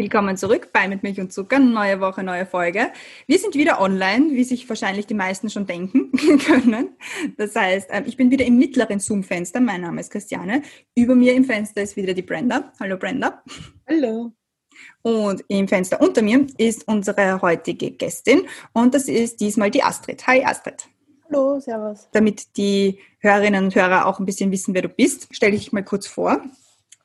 [0.00, 1.58] Willkommen zurück bei Mit Milch und Zucker.
[1.58, 2.86] Neue Woche, neue Folge.
[3.26, 6.10] Wir sind wieder online, wie sich wahrscheinlich die meisten schon denken
[6.46, 6.96] können.
[7.36, 9.60] Das heißt, ähm, ich bin wieder im mittleren Zoom-Fenster.
[9.60, 10.62] Mein Name ist Christiane.
[10.94, 12.72] Über mir im Fenster ist wieder die Brenda.
[12.80, 13.42] Hallo Brenda.
[13.86, 14.32] Hallo.
[15.02, 20.26] Und im Fenster unter mir ist unsere heutige Gästin und das ist diesmal die Astrid.
[20.26, 20.88] Hi Astrid.
[21.28, 22.08] Hallo, servus.
[22.12, 25.72] Damit die Hörerinnen und Hörer auch ein bisschen wissen, wer du bist, stelle ich dich
[25.72, 26.42] mal kurz vor.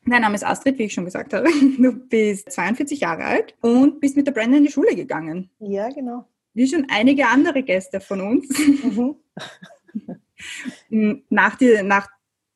[0.08, 1.50] Mein Name ist Astrid, wie ich schon gesagt habe.
[1.78, 5.50] Du bist 42 Jahre alt und bist mit der Brenda in die Schule gegangen.
[5.60, 6.26] Ja, genau.
[6.54, 8.48] Wie schon einige andere Gäste von uns.
[8.84, 9.16] Mhm.
[11.30, 12.08] nach, die, nach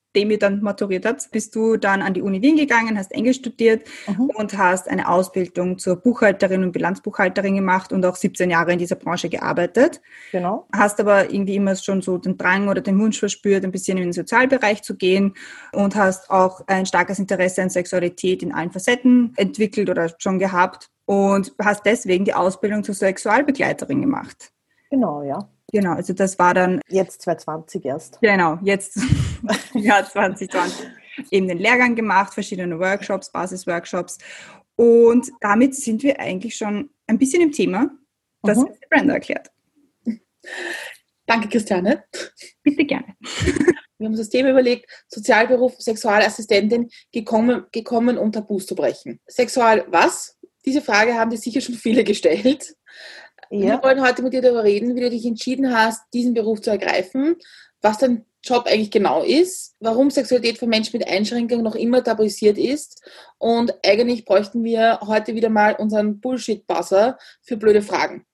[0.09, 3.38] nachdem ihr dann maturiert habt, bist du dann an die Uni Wien gegangen, hast Englisch
[3.38, 4.31] studiert mhm.
[4.33, 8.95] und hast eine Ausbildung zur Buchhalterin und Bilanzbuchhalterin gemacht und auch 17 Jahre in dieser
[8.95, 10.02] Branche gearbeitet.
[10.31, 10.67] Genau.
[10.73, 14.05] Hast aber irgendwie immer schon so den Drang oder den Wunsch verspürt, ein bisschen in
[14.05, 15.35] den Sozialbereich zu gehen
[15.73, 20.89] und hast auch ein starkes Interesse an Sexualität in allen Facetten entwickelt oder schon gehabt
[21.05, 24.52] und hast deswegen die Ausbildung zur Sexualbegleiterin gemacht.
[24.89, 25.47] Genau, ja.
[25.71, 26.81] Genau, also das war dann.
[26.87, 28.21] Jetzt 2020 erst.
[28.21, 28.99] Genau, jetzt
[29.73, 30.87] Jahr 2020.
[31.31, 34.17] Eben den Lehrgang gemacht, verschiedene Workshops, Basisworkshops.
[34.75, 37.89] Und damit sind wir eigentlich schon ein bisschen im Thema,
[38.43, 38.69] das mhm.
[38.89, 39.51] Brenda erklärt.
[41.25, 42.05] Danke, Christiane.
[42.63, 43.15] Bitte gerne.
[43.99, 49.19] Wir haben uns das Thema überlegt, Sozialberuf, Sexualassistentin, gekommen, gekommen um Tabus zu brechen.
[49.27, 50.37] Sexual was?
[50.65, 52.77] Diese Frage haben dir sicher schon viele gestellt.
[53.50, 53.59] Ja.
[53.59, 56.69] Wir wollen heute mit dir darüber reden, wie du dich entschieden hast, diesen Beruf zu
[56.69, 57.36] ergreifen,
[57.81, 62.58] was dein Job eigentlich genau ist, warum Sexualität von Menschen mit Einschränkungen noch immer tabuisiert
[62.58, 63.02] ist
[63.38, 68.26] und eigentlich bräuchten wir heute wieder mal unseren Bullshit-Buzzer für blöde Fragen.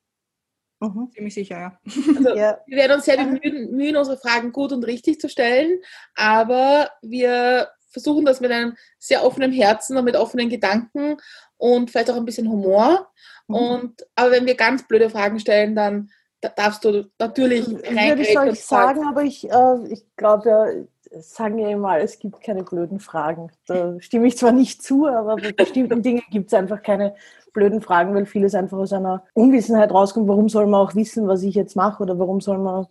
[0.80, 1.80] Mhm, ziemlich sicher, ja.
[2.18, 2.60] Also, ja.
[2.68, 5.80] Wir werden uns sehr bemühen, bemühen, unsere Fragen gut und richtig zu stellen,
[6.16, 11.18] aber wir versuchen das mit einem sehr offenen Herzen und mit offenen Gedanken
[11.58, 13.10] und vielleicht auch ein bisschen Humor.
[13.48, 13.56] Mhm.
[13.56, 16.10] Und, aber wenn wir ganz blöde Fragen stellen, dann
[16.56, 21.70] darfst du natürlich Würde ich euch sagen, aber ich, äh, ich glaube ja, sagen ja
[21.70, 23.52] immer, es gibt keine blöden Fragen.
[23.68, 27.16] Da stimme ich zwar nicht zu, aber bei bestimmten Dingen gibt es einfach keine
[27.54, 30.28] blöden Fragen, weil vieles einfach aus einer Unwissenheit rauskommt.
[30.28, 32.88] Warum soll man auch wissen, was ich jetzt mache oder warum soll man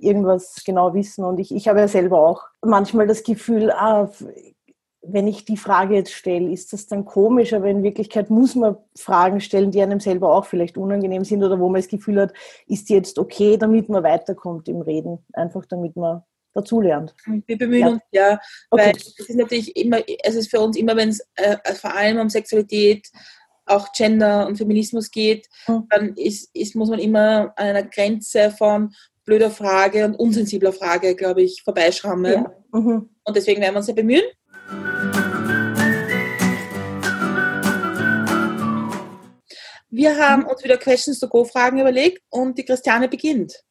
[0.00, 1.24] irgendwas genau wissen?
[1.24, 4.10] Und ich, ich habe ja selber auch manchmal das Gefühl, ah,
[5.04, 8.76] wenn ich die Frage jetzt stelle, ist das dann komisch, aber in Wirklichkeit muss man
[8.96, 12.32] Fragen stellen, die einem selber auch vielleicht unangenehm sind oder wo man das Gefühl hat,
[12.68, 16.22] ist die jetzt okay, damit man weiterkommt im Reden, einfach damit man
[16.54, 17.14] dazulernt.
[17.46, 17.88] Wir bemühen ja.
[17.88, 18.40] uns ja,
[18.70, 18.98] weil okay.
[19.18, 22.28] es ist natürlich immer, es ist für uns immer, wenn es äh, vor allem um
[22.28, 23.08] Sexualität,
[23.66, 25.86] auch Gender und Feminismus geht, mhm.
[25.88, 28.92] dann ist, ist, muss man immer an einer Grenze von
[29.24, 32.32] blöder Frage und unsensibler Frage, glaube ich, vorbeischrammen.
[32.32, 32.52] Ja.
[32.72, 33.08] Mhm.
[33.24, 34.24] Und deswegen werden wir uns ja bemühen.
[39.94, 43.62] Wir haben uns wieder Questions to Go Fragen überlegt und die Christiane beginnt.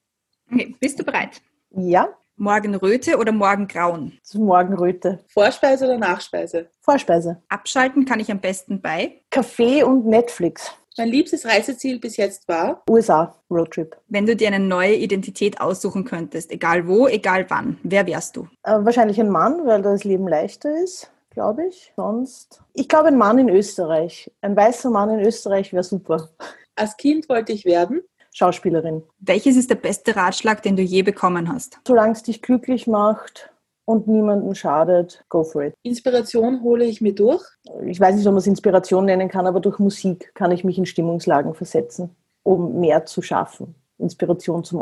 [0.52, 1.42] Okay, bist du bereit?
[1.72, 2.10] Ja.
[2.36, 4.20] Morgenröte oder Morgengrauen?
[4.36, 5.18] Morgenröte.
[5.30, 6.70] Vorspeise oder Nachspeise?
[6.80, 7.42] Vorspeise.
[7.50, 10.72] Abschalten kann ich am besten bei Kaffee und Netflix.
[10.96, 13.98] Mein liebstes Reiseziel bis jetzt war USA, Roadtrip.
[14.08, 18.48] Wenn du dir eine neue Identität aussuchen könntest, egal wo, egal wann, wer wärst du?
[18.62, 21.92] Äh, wahrscheinlich ein Mann, weil das Leben leichter ist, glaube ich.
[21.96, 24.32] Sonst, ich glaube ein Mann in Österreich.
[24.42, 26.30] Ein weißer Mann in Österreich wäre super.
[26.76, 28.02] Als Kind wollte ich werden
[28.34, 29.04] Schauspielerin.
[29.20, 31.80] Welches ist der beste Ratschlag, den du je bekommen hast?
[31.86, 33.52] Solange es dich glücklich macht,
[33.86, 35.74] und niemandem schadet, go for it.
[35.84, 37.44] Inspiration hole ich mir durch?
[37.86, 40.78] Ich weiß nicht, ob man es Inspiration nennen kann, aber durch Musik kann ich mich
[40.78, 43.76] in Stimmungslagen versetzen, um mehr zu schaffen.
[43.98, 44.82] Inspiration zum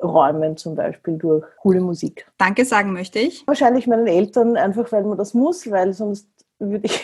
[0.00, 2.26] Aufräumen zum Beispiel durch coole Musik.
[2.38, 3.46] Danke sagen möchte ich.
[3.46, 7.00] Wahrscheinlich meinen Eltern, einfach weil man das muss, weil sonst würde ich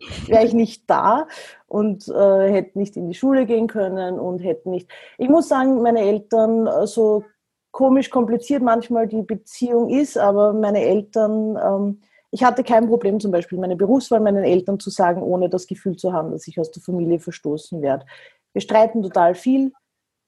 [0.26, 1.26] wäre ich nicht da
[1.66, 4.90] und äh, hätte nicht in die Schule gehen können und hätte nicht.
[5.18, 7.24] Ich muss sagen, meine Eltern äh, so
[7.70, 12.00] komisch kompliziert manchmal die Beziehung ist, aber meine Eltern, ähm,
[12.30, 15.96] ich hatte kein Problem zum Beispiel meine Berufswahl meinen Eltern zu sagen, ohne das Gefühl
[15.96, 18.06] zu haben, dass ich aus der Familie verstoßen werde.
[18.52, 19.72] Wir streiten total viel,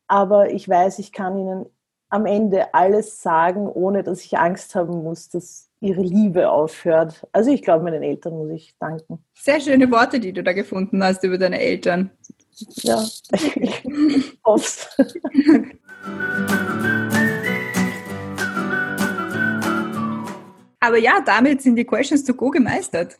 [0.06, 1.66] aber ich weiß, ich kann ihnen
[2.12, 7.26] am Ende alles sagen, ohne dass ich Angst haben muss, dass ihre Liebe aufhört.
[7.32, 9.24] Also ich glaube, meinen Eltern muss ich danken.
[9.32, 12.10] Sehr schöne Worte, die du da gefunden hast über deine Eltern.
[12.82, 13.02] Ja,
[14.42, 14.94] oft.
[20.80, 23.16] Aber ja, damit sind die Questions to Go gemeistert.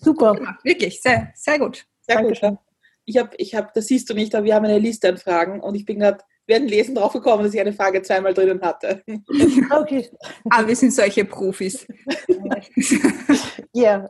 [0.00, 0.34] Super.
[0.34, 0.64] Gemacht.
[0.64, 1.84] Wirklich, sehr, sehr gut.
[2.00, 2.50] Sehr Dankeschön.
[2.52, 2.58] gut.
[3.04, 5.60] Ich habe, ich hab, das siehst du nicht, aber wir haben eine Liste an Fragen
[5.60, 9.02] und ich bin gerade während Lesen drauf gekommen, dass ich eine Frage zweimal drinnen hatte.
[9.70, 10.08] Okay.
[10.50, 11.86] Aber wir sind solche Profis.
[13.72, 14.08] Ja.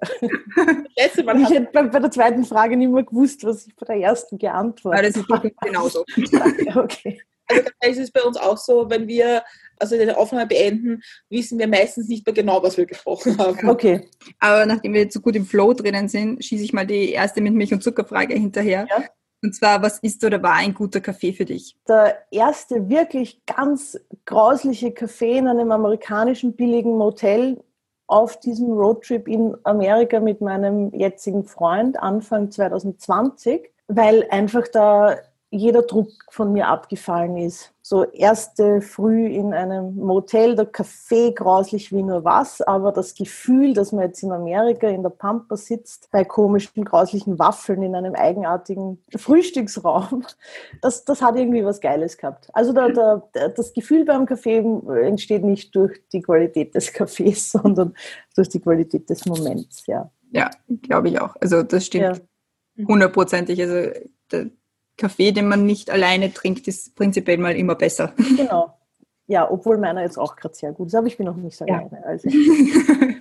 [0.96, 3.86] Letzte Mal ich hätte bei, bei, der zweiten Frage nicht mehr gewusst, was ich bei
[3.86, 5.28] der ersten geantwortet habe.
[5.28, 6.04] Das ist genauso.
[6.74, 7.20] okay.
[7.46, 9.42] Also da ist es bei uns auch so, wenn wir
[9.78, 13.68] also die Aufnahme beenden, wissen wir meistens nicht mehr genau, was wir gesprochen haben.
[13.68, 14.08] Okay.
[14.38, 17.40] Aber nachdem wir jetzt so gut im Flow drinnen sind, schieße ich mal die erste
[17.40, 18.86] mit Milch- und Zuckerfrage hinterher.
[18.88, 19.04] Ja.
[19.44, 21.76] Und zwar, was ist oder war ein guter Kaffee für dich?
[21.86, 27.62] Der erste wirklich ganz grausliche Kaffee in einem amerikanischen billigen Motel
[28.06, 35.16] auf diesem Roadtrip in Amerika mit meinem jetzigen Freund Anfang 2020, weil einfach da
[35.50, 37.73] jeder Druck von mir abgefallen ist.
[37.86, 43.74] So erste Früh in einem Motel, der Kaffee grauslich wie nur was, aber das Gefühl,
[43.74, 48.14] dass man jetzt in Amerika in der Pampa sitzt, bei komischen, grauslichen Waffeln in einem
[48.14, 50.24] eigenartigen Frühstücksraum,
[50.80, 52.48] das, das hat irgendwie was Geiles gehabt.
[52.54, 52.88] Also der,
[53.34, 54.64] der, das Gefühl beim Kaffee
[55.02, 57.94] entsteht nicht durch die Qualität des Kaffees, sondern
[58.34, 60.10] durch die Qualität des Moments, ja.
[60.32, 60.48] Ja,
[60.80, 61.36] glaube ich auch.
[61.38, 62.22] Also das stimmt
[62.88, 63.58] hundertprozentig.
[63.58, 63.66] Ja.
[63.66, 64.50] Also
[64.96, 68.12] Kaffee, den man nicht alleine trinkt, ist prinzipiell mal immer besser.
[68.36, 68.76] Genau.
[69.26, 71.64] Ja, obwohl meiner jetzt auch gerade sehr gut ist, aber ich bin noch nicht so
[71.66, 71.78] ja.
[71.78, 72.04] alleine.
[72.04, 72.28] Also.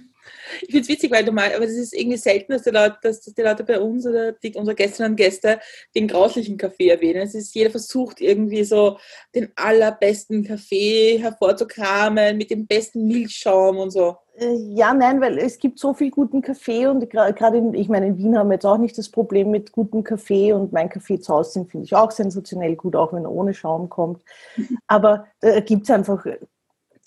[0.74, 2.98] Ich finde es witzig, weil du mal, aber es ist irgendwie selten, dass die, Leute,
[3.04, 5.60] dass, dass die Leute bei uns oder die, unsere Gästinnen und Gäste
[5.94, 7.22] den grauslichen Kaffee erwähnen.
[7.22, 8.98] Es ist, jeder versucht irgendwie so
[9.36, 14.18] den allerbesten Kaffee hervorzukramen mit dem besten Milchschaum und so.
[14.36, 18.08] Äh, ja, nein, weil es gibt so viel guten Kaffee und gerade in, ich meine,
[18.08, 21.20] in Wien haben wir jetzt auch nicht das Problem mit gutem Kaffee und mein Kaffee
[21.20, 24.24] zu Hause sind, finde ich auch sensationell gut, auch wenn er ohne Schaum kommt.
[24.88, 26.26] Aber da gibt es einfach,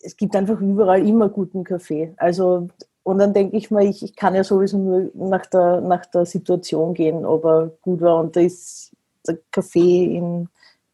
[0.04, 2.14] es gibt einfach überall immer guten Kaffee.
[2.16, 2.68] Also,
[3.06, 6.26] und dann denke ich mal, ich, ich kann ja sowieso nur nach der, nach der
[6.26, 8.18] Situation gehen, ob er gut war.
[8.18, 8.96] Und da ist
[9.28, 10.48] der Kaffee in,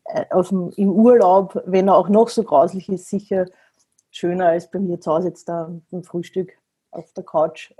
[0.04, 3.46] äh, auf dem, im Urlaub, wenn er auch noch so grauslich ist, sicher
[4.10, 6.52] schöner als bei mir zu Hause jetzt da ein Frühstück
[6.90, 7.72] auf der Couch.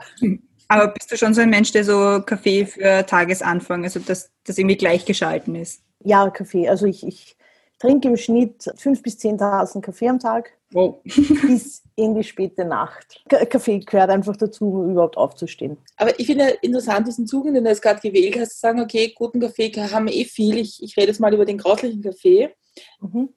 [0.69, 4.57] Aber bist du schon so ein Mensch, der so Kaffee für Tagesanfang, also dass das
[4.57, 5.83] irgendwie gleichgeschalten ist?
[6.05, 6.71] Ja, Kaffee.
[6.71, 7.37] Also ich, ich
[7.83, 10.53] trinke im Schnitt fünf bis zehn Tassen Kaffee am Tag.
[10.71, 11.01] Wow.
[11.05, 13.23] bis in die späte Nacht.
[13.29, 15.77] Kaffee gehört einfach dazu, um überhaupt aufzustehen.
[15.97, 19.13] Aber ich finde interessant diesen Zug, den du jetzt gerade gewählt hast, zu sagen, okay,
[19.15, 20.57] guten Kaffee haben wir eh viel.
[20.57, 22.55] Ich, ich rede jetzt mal über den grauslichen Kaffee.
[23.01, 23.29] Mhm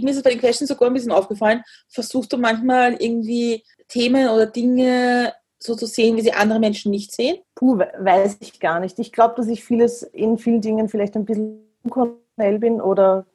[0.00, 4.28] mir ist es bei den Questions sogar ein bisschen aufgefallen, versuchst du manchmal irgendwie Themen
[4.28, 7.38] oder Dinge so zu sehen, wie sie andere Menschen nicht sehen?
[7.54, 8.98] Puh, weiß ich gar nicht.
[8.98, 13.26] Ich glaube, dass ich vieles in vielen Dingen vielleicht ein bisschen unkonventionell bin oder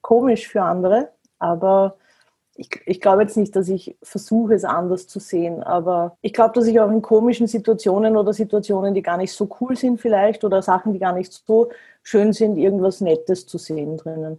[0.00, 1.96] komisch für andere, aber
[2.54, 6.54] ich, ich glaube jetzt nicht, dass ich versuche, es anders zu sehen, aber ich glaube,
[6.54, 10.44] dass ich auch in komischen Situationen oder Situationen, die gar nicht so cool sind vielleicht
[10.44, 11.70] oder Sachen, die gar nicht so
[12.02, 14.38] schön sind, irgendwas Nettes zu sehen drinnen.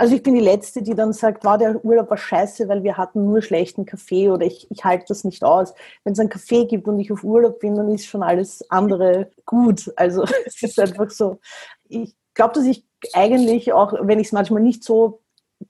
[0.00, 2.96] Also ich bin die Letzte, die dann sagt, war der Urlaub war scheiße, weil wir
[2.96, 5.74] hatten nur schlechten Kaffee oder ich, ich halte das nicht aus.
[6.04, 9.30] Wenn es einen Kaffee gibt und ich auf Urlaub bin, dann ist schon alles andere
[9.44, 9.92] gut.
[9.96, 11.38] Also es ist einfach so.
[11.86, 15.20] Ich glaube, dass ich eigentlich auch, wenn ich es manchmal nicht so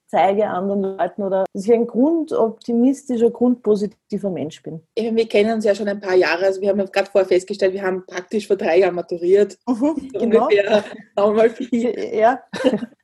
[0.07, 4.81] zeige anderen Leuten oder dass ich ein grundoptimistischer, grundpositiver Mensch bin.
[4.95, 7.81] Wir kennen uns ja schon ein paar Jahre, also wir haben gerade vorher festgestellt, wir
[7.81, 9.57] haben praktisch vor drei Jahren maturiert.
[9.67, 10.47] Mhm, genau.
[11.17, 12.13] Ungefähr, viel.
[12.13, 12.41] Ja.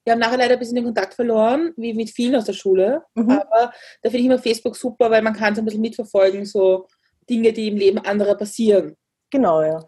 [0.04, 3.04] Wir haben nachher leider ein bisschen den Kontakt verloren, wie mit vielen aus der Schule.
[3.16, 3.32] Mhm.
[3.32, 6.88] Aber da finde ich immer Facebook super, weil man kann so ein bisschen mitverfolgen, so
[7.30, 8.96] Dinge, die im Leben anderer passieren.
[9.30, 9.84] Genau, ja.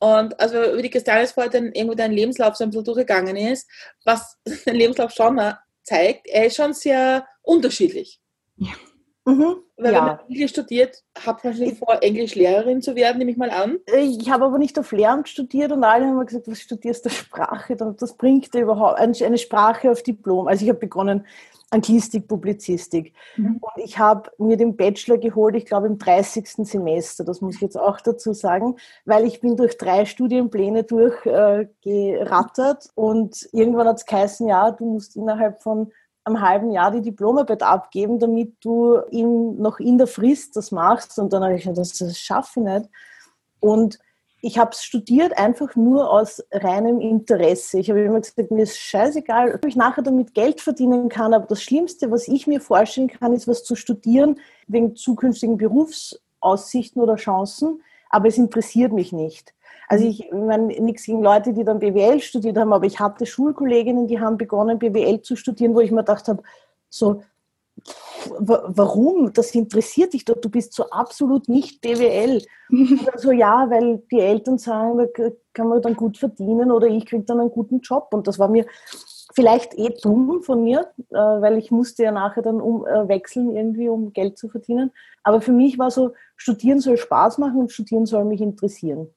[0.00, 3.68] Und also wie die Christiane vorhin irgendwo dein Lebenslauf so ein bisschen durchgegangen ist,
[4.04, 5.40] was dein Lebenslauf schon
[5.82, 8.20] zeigt, er ist schon sehr unterschiedlich.
[8.56, 8.72] Ja.
[9.24, 9.56] Mhm.
[9.76, 9.98] Weil ja.
[9.98, 13.78] wenn man Englisch studiert, hat man wahrscheinlich vor, Englischlehrerin zu werden, nehme ich mal an.
[13.86, 17.10] Äh, ich habe aber nicht auf Lehramt studiert und alle haben gesagt, was studierst du
[17.10, 17.76] Sprache?
[17.76, 20.46] Das bringt dir überhaupt eine Sprache auf Diplom.
[20.46, 21.26] Also ich habe begonnen
[21.76, 23.14] Anglistik, Publizistik.
[23.36, 23.60] Mhm.
[23.60, 26.48] Und ich habe mir den Bachelor geholt, ich glaube im 30.
[26.48, 32.86] Semester, das muss ich jetzt auch dazu sagen, weil ich bin durch drei Studienpläne durchgerattert
[32.86, 35.92] äh, und irgendwann hat es geheißen, ja, du musst innerhalb von
[36.24, 41.18] einem halben Jahr die Diplomarbeit abgeben, damit du in, noch in der Frist das machst.
[41.18, 42.90] Und dann habe ich gesagt, das, das schaffe ich nicht.
[43.60, 43.98] Und
[44.42, 47.78] ich habe es studiert einfach nur aus reinem Interesse.
[47.78, 51.46] Ich habe immer gesagt, mir ist scheißegal, ob ich nachher damit Geld verdienen kann, aber
[51.46, 57.16] das Schlimmste, was ich mir vorstellen kann, ist was zu studieren wegen zukünftigen Berufsaussichten oder
[57.16, 59.54] Chancen, aber es interessiert mich nicht.
[59.88, 60.10] Also mhm.
[60.10, 64.20] ich meine, nichts gegen Leute, die dann BWL studiert haben, aber ich hatte Schulkolleginnen, die
[64.20, 66.42] haben begonnen, BWL zu studieren, wo ich mir gedacht habe,
[66.88, 67.22] so,
[68.38, 69.32] warum?
[69.32, 72.42] Das interessiert dich doch, du bist so absolut nicht BWL.
[73.16, 77.24] so, ja, weil die Eltern sagen, da kann man dann gut verdienen oder ich kriege
[77.24, 78.08] dann einen guten Job.
[78.12, 78.66] Und das war mir
[79.34, 83.54] vielleicht eh dumm von mir, äh, weil ich musste ja nachher dann um, äh, wechseln
[83.54, 84.92] irgendwie, um Geld zu verdienen.
[85.22, 89.08] Aber für mich war so, studieren soll Spaß machen und studieren soll mich interessieren.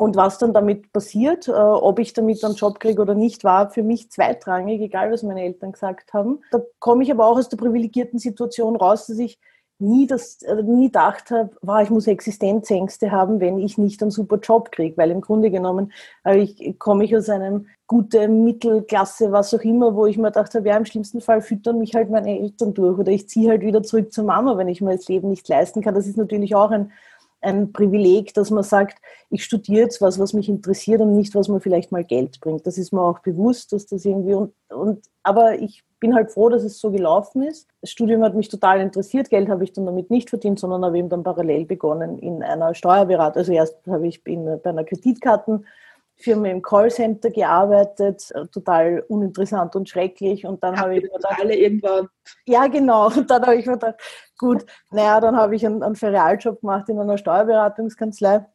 [0.00, 3.68] Und was dann damit passiert, äh, ob ich damit einen Job kriege oder nicht, war
[3.68, 6.38] für mich zweitrangig, egal was meine Eltern gesagt haben.
[6.52, 9.38] Da komme ich aber auch aus der privilegierten Situation raus, dass ich
[9.78, 14.10] nie, das, äh, nie gedacht habe, wow, ich muss Existenzängste haben, wenn ich nicht einen
[14.10, 15.92] super Job kriege, weil im Grunde genommen
[16.24, 20.54] äh, ich, komme ich aus einem gute Mittelklasse, was auch immer, wo ich mir gedacht
[20.54, 23.60] habe, ja, im schlimmsten Fall füttern mich halt meine Eltern durch oder ich ziehe halt
[23.60, 25.94] wieder zurück zur Mama, wenn ich mir das Leben nicht leisten kann.
[25.94, 26.90] Das ist natürlich auch ein
[27.40, 28.98] ein Privileg, dass man sagt,
[29.30, 32.66] ich studiere jetzt was, was mich interessiert und nicht, was mir vielleicht mal Geld bringt.
[32.66, 36.48] Das ist mir auch bewusst, dass das irgendwie und, und aber ich bin halt froh,
[36.48, 37.68] dass es so gelaufen ist.
[37.82, 39.28] Das Studium hat mich total interessiert.
[39.28, 42.74] Geld habe ich dann damit nicht verdient, sondern habe eben dann parallel begonnen in einer
[42.74, 43.40] Steuerberatung.
[43.40, 45.66] Also erst habe ich in, bei einer Kreditkarten
[46.20, 50.46] Firma im Callcenter gearbeitet, äh, total uninteressant und schrecklich.
[50.46, 52.08] Und dann habe ich mir gedacht, alle irgendwann.
[52.46, 53.06] Ja, genau.
[53.06, 54.00] Und dann habe ich mir gedacht,
[54.38, 58.46] gut, naja, dann habe ich einen, einen Ferialjob gemacht in einer Steuerberatungskanzlei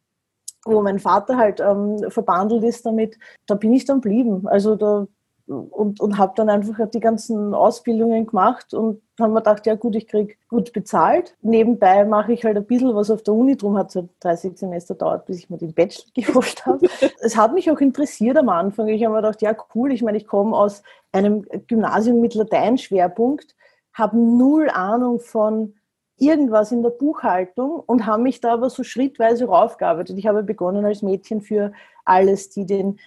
[0.68, 4.48] wo mein Vater halt ähm, verbandelt ist damit, da bin ich dann blieben.
[4.48, 5.06] Also da
[5.48, 9.96] und, und habe dann einfach die ganzen Ausbildungen gemacht und haben mir gedacht, ja gut,
[9.96, 11.36] ich kriege gut bezahlt.
[11.42, 14.96] Nebenbei mache ich halt ein bisschen was auf der Uni, drum hat halt 30 Semester
[14.96, 16.88] dauert, bis ich mir den Bachelor geholt habe.
[17.20, 18.88] es hat mich auch interessiert am Anfang.
[18.88, 23.56] Ich habe mir gedacht, ja cool, ich meine, ich komme aus einem Gymnasium mit Lateinschwerpunkt,
[23.94, 25.76] habe null Ahnung von
[26.18, 30.18] irgendwas in der Buchhaltung und habe mich da aber so schrittweise raufgearbeitet.
[30.18, 31.72] Ich habe begonnen als Mädchen für
[32.06, 33.00] alles, die den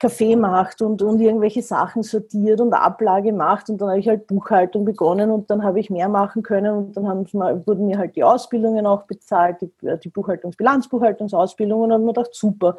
[0.00, 3.68] Kaffee macht und, und irgendwelche Sachen sortiert und Ablage macht.
[3.68, 6.96] Und dann habe ich halt Buchhaltung begonnen und dann habe ich mehr machen können und
[6.96, 9.70] dann haben, wurden mir halt die Ausbildungen auch bezahlt, die,
[10.02, 12.78] die Buchhaltungs-, Bilanzbuchhaltungsausbildung und habe mir gedacht, super.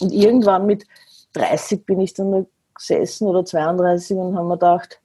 [0.00, 0.84] Und irgendwann mit
[1.32, 5.00] 30 bin ich dann gesessen oder 32 und haben mir gedacht,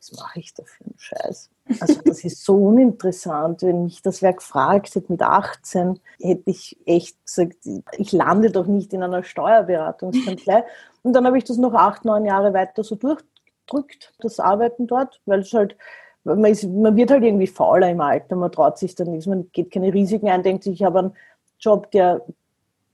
[0.00, 1.48] was mache ich da für einen Scheiß?
[1.80, 3.62] Also das ist so uninteressant.
[3.62, 7.56] Wenn mich das wer gefragt hätte mit 18, hätte ich echt gesagt,
[7.96, 10.64] ich lande doch nicht in einer Steuerberatungskanzlei.
[11.02, 15.20] Und dann habe ich das noch acht, neun Jahre weiter so durchdrückt, das Arbeiten dort,
[15.26, 15.76] weil es halt,
[16.24, 19.50] man, ist, man wird halt irgendwie fauler im Alter, man traut sich dann nichts, man
[19.52, 21.16] geht keine Risiken ein, denkt sich, ich habe einen
[21.58, 22.22] Job, der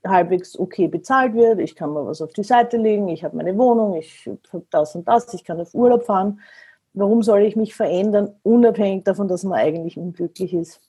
[0.05, 3.57] halbwegs okay bezahlt wird, ich kann mir was auf die Seite legen, ich habe meine
[3.57, 6.39] Wohnung, ich habe das und das, ich kann auf Urlaub fahren
[6.93, 10.81] warum soll ich mich verändern, unabhängig davon, dass man eigentlich unglücklich ist.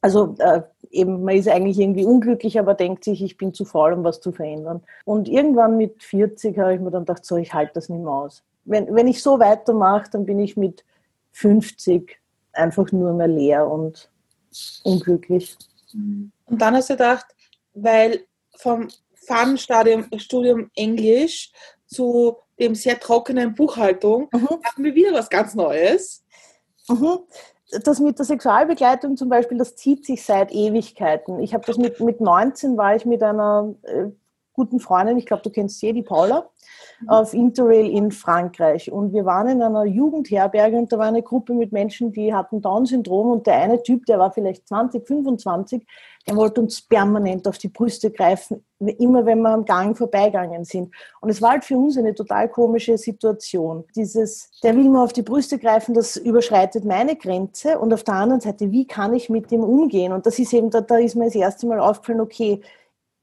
[0.00, 3.92] Also äh, eben, man ist eigentlich irgendwie unglücklich, aber denkt sich, ich bin zu faul,
[3.92, 4.82] um was zu verändern.
[5.04, 8.12] Und irgendwann mit 40 habe ich mir dann gedacht, so, ich halte das nicht mehr
[8.12, 8.44] aus.
[8.64, 10.84] Wenn, wenn ich so weitermache, dann bin ich mit
[11.32, 12.16] 50
[12.52, 14.10] einfach nur mehr leer und
[14.84, 15.56] unglücklich.
[15.92, 17.26] Und dann hast du gedacht,
[17.74, 18.20] weil
[18.56, 21.52] vom Fun-Studium Englisch
[21.86, 24.48] zu dem sehr trockenen Buchhaltung, mhm.
[24.48, 26.24] haben wir wieder was ganz Neues.
[26.88, 27.20] Mhm.
[27.84, 31.40] Das mit der Sexualbegleitung zum Beispiel, das zieht sich seit Ewigkeiten.
[31.40, 34.06] Ich habe das mit, mit 19 war ich mit einer äh,
[34.58, 36.50] guten Freundin, ich glaube, du kennst sie, die Paula,
[37.06, 38.90] auf Interrail in Frankreich.
[38.90, 42.60] Und wir waren in einer Jugendherberge und da war eine Gruppe mit Menschen, die hatten
[42.60, 45.86] Down-Syndrom und der eine Typ, der war vielleicht 20, 25,
[46.26, 50.92] er wollte uns permanent auf die Brüste greifen, immer wenn wir am Gang vorbeigegangen sind.
[51.20, 53.84] Und es war halt für uns eine total komische Situation.
[53.96, 57.78] Dieses, der will mir auf die Brüste greifen, das überschreitet meine Grenze.
[57.78, 60.12] Und auf der anderen Seite, wie kann ich mit dem umgehen?
[60.12, 62.60] Und das ist eben, da, da ist mir das erste Mal aufgefallen, okay,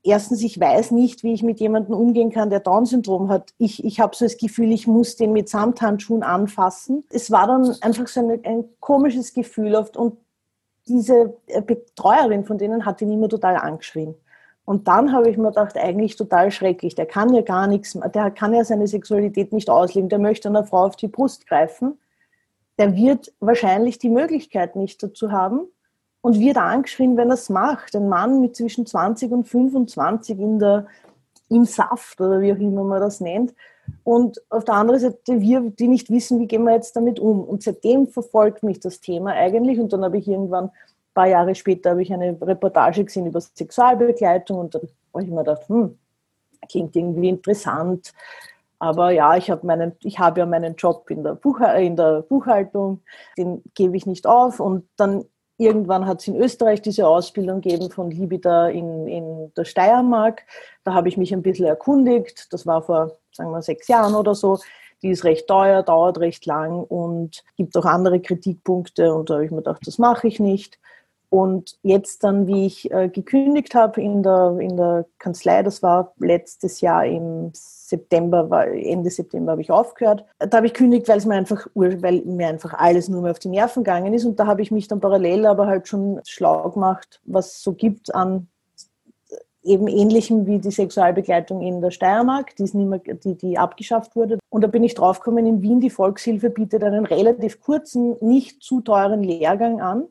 [0.06, 3.54] erstens, ich weiß nicht, wie ich mit jemandem umgehen kann, der Down-Syndrom hat.
[3.58, 7.04] Ich, ich habe so das Gefühl, ich muss den mit Samthandschuhen anfassen.
[7.10, 9.98] Es war dann einfach so ein, ein komisches Gefühl oft.
[9.98, 10.18] Und
[10.88, 14.16] diese äh, Betreuerin von denen hat ihn immer total angeschrien.
[14.64, 16.96] Und dann habe ich mir gedacht, eigentlich total schrecklich.
[16.96, 20.10] Der kann ja gar nichts, der kann ja seine Sexualität nicht ausleben.
[20.10, 22.00] Der möchte einer Frau auf die Brust greifen.
[22.78, 25.68] Der wird wahrscheinlich die Möglichkeit nicht dazu haben
[26.26, 27.96] und wird angeschrien, wenn er es macht.
[27.96, 30.88] Ein Mann mit zwischen 20 und 25 in der,
[31.50, 33.54] im Saft oder wie auch immer man das nennt.
[34.04, 37.44] Und auf der anderen Seite wir, die nicht wissen, wie gehen wir jetzt damit um.
[37.44, 39.80] Und seitdem verfolgt mich das Thema eigentlich.
[39.80, 40.72] Und dann habe ich irgendwann, ein
[41.14, 44.58] paar Jahre später, habe ich eine Reportage gesehen über Sexualbegleitung.
[44.58, 44.82] Und dann
[45.14, 45.96] habe ich mir gedacht, hm,
[46.68, 48.14] klingt irgendwie interessant.
[48.80, 52.24] Aber ja, ich habe meinen, ich habe ja meinen Job in der, Buch, in der
[52.24, 53.02] Buchhaltung,
[53.38, 54.60] den gebe ich nicht auf.
[54.60, 55.26] Und dann
[55.58, 60.44] Irgendwann hat es in Österreich diese Ausbildung gegeben von Libida in, in der Steiermark.
[60.84, 62.48] Da habe ich mich ein bisschen erkundigt.
[62.52, 64.60] Das war vor, sagen wir, sechs Jahren oder so.
[65.02, 69.14] die ist recht teuer, dauert recht lang und gibt auch andere Kritikpunkte.
[69.14, 70.78] Und da habe ich mir gedacht, das mache ich nicht.
[71.36, 76.14] Und jetzt dann, wie ich äh, gekündigt habe in der, in der Kanzlei, das war
[76.18, 80.24] letztes Jahr im September, war, Ende September habe ich aufgehört.
[80.40, 83.40] Da habe ich gekündigt, weil es mir einfach, weil mir einfach alles nur mehr auf
[83.40, 84.24] die Nerven gegangen ist.
[84.24, 87.74] Und da habe ich mich dann parallel aber halt schon schlau gemacht, was es so
[87.74, 88.48] gibt an
[89.62, 94.16] eben ähnlichem wie die Sexualbegleitung in der Steiermark, die, ist nicht mehr, die, die abgeschafft
[94.16, 94.38] wurde.
[94.50, 98.80] Und da bin ich draufgekommen, in Wien, die Volkshilfe bietet einen relativ kurzen, nicht zu
[98.80, 100.06] teuren Lehrgang an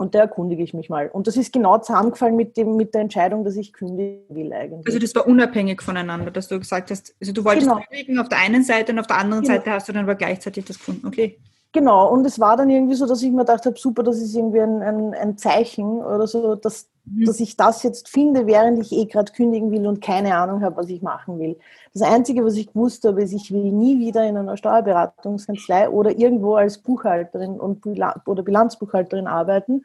[0.00, 1.08] und da erkundige ich mich mal.
[1.08, 4.86] Und das ist genau zusammengefallen mit, dem, mit der Entscheidung, dass ich kündigen will eigentlich.
[4.86, 7.82] Also das war unabhängig voneinander, dass du gesagt hast, also du wolltest genau.
[7.86, 9.54] kündigen auf der einen Seite und auf der anderen genau.
[9.54, 11.06] Seite hast du dann aber gleichzeitig das gefunden.
[11.06, 11.38] Okay.
[11.72, 14.34] Genau, und es war dann irgendwie so, dass ich mir gedacht habe, super, das ist
[14.34, 16.88] irgendwie ein, ein, ein Zeichen oder so, dass.
[17.04, 20.76] Dass ich das jetzt finde, während ich eh gerade kündigen will und keine Ahnung habe,
[20.76, 21.58] was ich machen will.
[21.92, 26.16] Das Einzige, was ich gewusst habe, ist, ich will nie wieder in einer Steuerberatungskanzlei oder
[26.16, 29.84] irgendwo als Buchhalterin und oder Bilanzbuchhalterin arbeiten.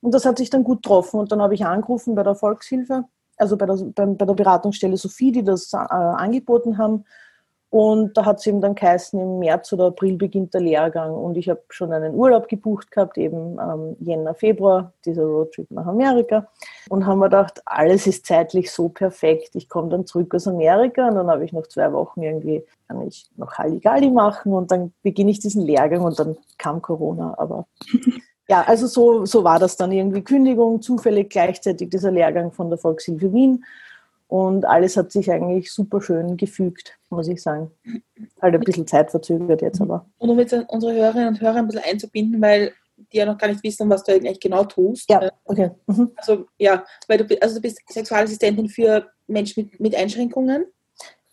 [0.00, 1.20] Und das hat sich dann gut getroffen.
[1.20, 3.04] Und dann habe ich angerufen bei der Volkshilfe,
[3.36, 7.04] also bei der, bei der Beratungsstelle Sophie, die das äh, angeboten haben
[7.72, 11.14] und da hat es eben dann geheißen, im März oder April beginnt der Lehrgang.
[11.14, 15.86] Und ich habe schon einen Urlaub gebucht gehabt, eben ähm, Jänner, Februar, dieser Roadtrip nach
[15.86, 16.46] Amerika.
[16.90, 19.52] Und haben mir gedacht, alles ist zeitlich so perfekt.
[19.54, 23.00] Ich komme dann zurück aus Amerika und dann habe ich noch zwei Wochen irgendwie, kann
[23.08, 27.36] ich noch Halligalli machen und dann beginne ich diesen Lehrgang und dann kam Corona.
[27.38, 27.64] Aber
[28.50, 32.78] ja, also so, so war das dann irgendwie Kündigung, zufällig gleichzeitig dieser Lehrgang von der
[32.78, 33.64] Volkshilfe Wien.
[34.32, 37.70] Und alles hat sich eigentlich super schön gefügt, muss ich sagen.
[38.40, 40.06] Halt ein bisschen zeitverzögert jetzt aber.
[40.16, 42.72] Und um jetzt unsere Hörerinnen und Hörer ein bisschen einzubinden, weil
[43.12, 45.10] die ja noch gar nicht wissen, was du eigentlich genau tust.
[45.10, 45.72] Ja, okay.
[45.86, 46.12] Mhm.
[46.16, 50.64] Also ja, weil du, also du bist Sexualassistentin für Menschen mit, mit Einschränkungen.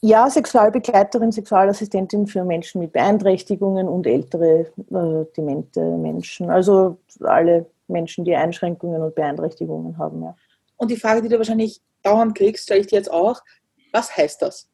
[0.02, 6.50] Ja, Sexualbegleiterin, Sexualassistentin für Menschen mit Beeinträchtigungen und ältere äh, demente Menschen.
[6.50, 10.36] Also alle Menschen, die Einschränkungen und Beeinträchtigungen haben, ja.
[10.80, 13.42] Und die Frage, die du wahrscheinlich dauernd kriegst, stelle ich dir jetzt auch.
[13.92, 14.70] Was heißt das?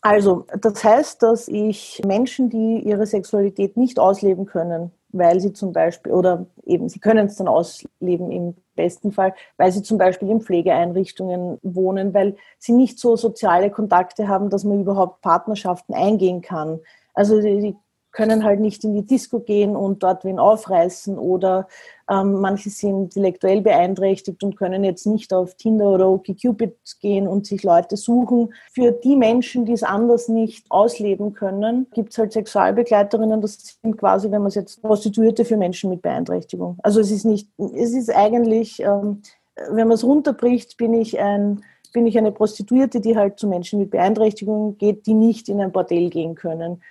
[0.00, 5.72] Also, das heißt, dass ich Menschen, die ihre Sexualität nicht ausleben können, weil sie zum
[5.72, 10.30] Beispiel, oder eben, sie können es dann ausleben im besten Fall, weil sie zum Beispiel
[10.30, 16.40] in Pflegeeinrichtungen wohnen, weil sie nicht so soziale Kontakte haben, dass man überhaupt Partnerschaften eingehen
[16.40, 16.80] kann.
[17.12, 17.76] Also die,
[18.16, 21.68] können halt nicht in die Disco gehen und dort wen aufreißen oder
[22.10, 27.46] ähm, manche sind intellektuell beeinträchtigt und können jetzt nicht auf Tinder oder OkCupid gehen und
[27.46, 28.54] sich Leute suchen.
[28.72, 33.42] Für die Menschen, die es anders nicht ausleben können, gibt es halt Sexualbegleiterinnen.
[33.42, 36.78] Das sind quasi, wenn man es jetzt Prostituierte für Menschen mit Beeinträchtigung.
[36.82, 39.20] Also es ist nicht, es ist eigentlich, ähm,
[39.68, 43.78] wenn man es runterbricht, bin ich ein bin ich eine Prostituierte, die halt zu Menschen
[43.78, 46.82] mit Beeinträchtigung geht, die nicht in ein Bordell gehen können.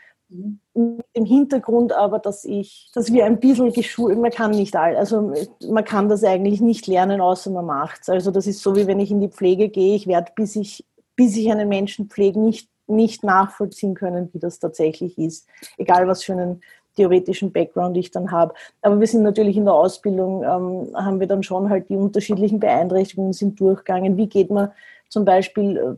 [0.74, 5.34] Im Hintergrund aber, dass ich, dass wir ein bisschen geschult, man kann nicht all, also
[5.69, 8.10] man kann das eigentlich nicht lernen, außer man macht es.
[8.10, 10.86] Also das ist so, wie wenn ich in die Pflege gehe, ich werde, bis ich,
[11.15, 15.48] bis ich einen Menschen pflege, nicht, nicht nachvollziehen können, wie das tatsächlich ist.
[15.78, 16.62] Egal was für einen
[16.95, 18.54] theoretischen Background ich dann habe.
[18.82, 22.60] Aber wir sind natürlich in der Ausbildung, ähm, haben wir dann schon halt die unterschiedlichen
[22.60, 24.17] Beeinträchtigungen sind durchgegangen.
[24.17, 24.71] Wie geht man
[25.10, 25.95] zum Beispiel äh,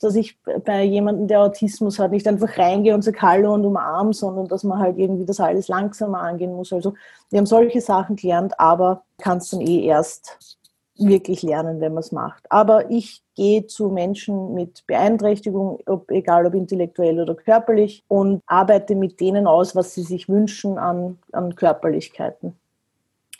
[0.00, 4.12] dass ich bei jemandem, der Autismus hat, nicht einfach reingehe und sage Hallo und umarm,
[4.12, 6.72] sondern dass man halt irgendwie das alles langsamer angehen muss.
[6.72, 6.94] Also
[7.30, 10.56] wir haben solche Sachen gelernt, aber kann es dann eh erst
[10.98, 12.44] wirklich lernen, wenn man es macht.
[12.50, 18.94] Aber ich gehe zu Menschen mit Beeinträchtigung, ob, egal ob intellektuell oder körperlich, und arbeite
[18.94, 22.56] mit denen aus, was sie sich wünschen an, an Körperlichkeiten.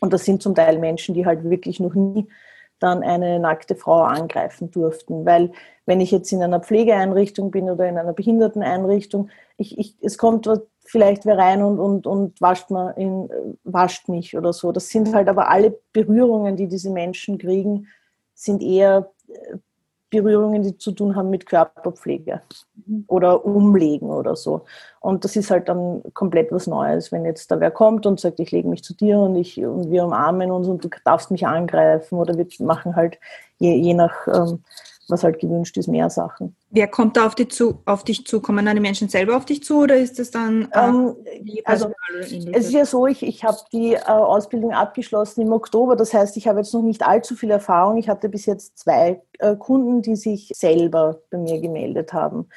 [0.00, 2.28] Und das sind zum Teil Menschen, die halt wirklich noch nie
[2.78, 5.24] dann eine nackte Frau angreifen durften.
[5.24, 5.52] Weil
[5.86, 10.48] wenn ich jetzt in einer Pflegeeinrichtung bin oder in einer Behinderteneinrichtung, ich, ich, es kommt
[10.84, 13.28] vielleicht wer rein und, und, und wascht, man in,
[13.64, 14.72] wascht mich oder so.
[14.72, 17.88] Das sind halt aber alle Berührungen, die diese Menschen kriegen,
[18.34, 19.56] sind eher äh,
[20.10, 22.42] Berührungen, die zu tun haben mit Körperpflege
[22.86, 23.04] mhm.
[23.08, 24.64] oder Umlegen oder so.
[25.00, 28.40] Und das ist halt dann komplett was Neues, wenn jetzt da wer kommt und sagt,
[28.40, 31.46] ich lege mich zu dir und, ich, und wir umarmen uns und du darfst mich
[31.46, 33.18] angreifen oder wir machen halt
[33.58, 34.62] je, je nach ähm,
[35.08, 36.56] was halt gewünscht ist, mehr Sachen.
[36.70, 38.40] Wer kommt da auf, die zu, auf dich zu?
[38.40, 41.16] Kommen dann die Menschen selber auf dich zu oder ist das dann äh, ähm,
[41.64, 46.12] also es ist ja so, ich, ich habe die äh, Ausbildung abgeschlossen im Oktober, das
[46.12, 47.98] heißt, ich habe jetzt noch nicht allzu viel Erfahrung.
[47.98, 52.48] Ich hatte bis jetzt zwei äh, Kunden, die sich selber bei mir gemeldet haben.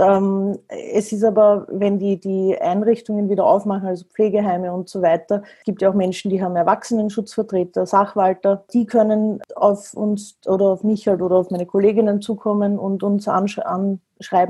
[0.00, 5.44] Ähm, es ist aber, wenn die, die Einrichtungen wieder aufmachen, also Pflegeheime und so weiter,
[5.64, 11.06] gibt ja auch Menschen, die haben Erwachsenenschutzvertreter, Sachwalter, die können auf uns oder auf mich
[11.06, 14.00] halt oder auf meine Kolleginnen zukommen und uns anschreiben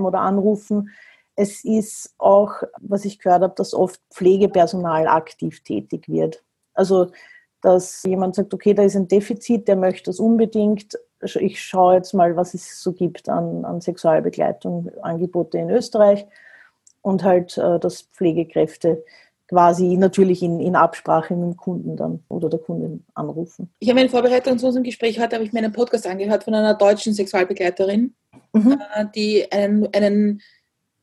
[0.07, 0.91] oder anrufen.
[1.37, 6.43] Es ist auch, was ich gehört habe, dass oft Pflegepersonal aktiv tätig wird.
[6.73, 7.09] Also,
[7.61, 10.99] dass jemand sagt, okay, da ist ein Defizit, der möchte das unbedingt.
[11.25, 16.27] Ich schaue jetzt mal, was es so gibt an, an Sexualbegleitung, Angebote in Österreich
[17.03, 19.05] und halt, äh, dass Pflegekräfte
[19.49, 23.71] quasi natürlich in, in Absprache mit dem Kunden dann oder der Kundin anrufen.
[23.79, 26.55] Ich habe in Vorbereitung zu unserem Gespräch heute, habe ich mir einen Podcast angehört von
[26.55, 28.15] einer deutschen Sexualbegleiterin,
[28.53, 28.83] mhm.
[28.95, 30.41] Äh, die einen, einen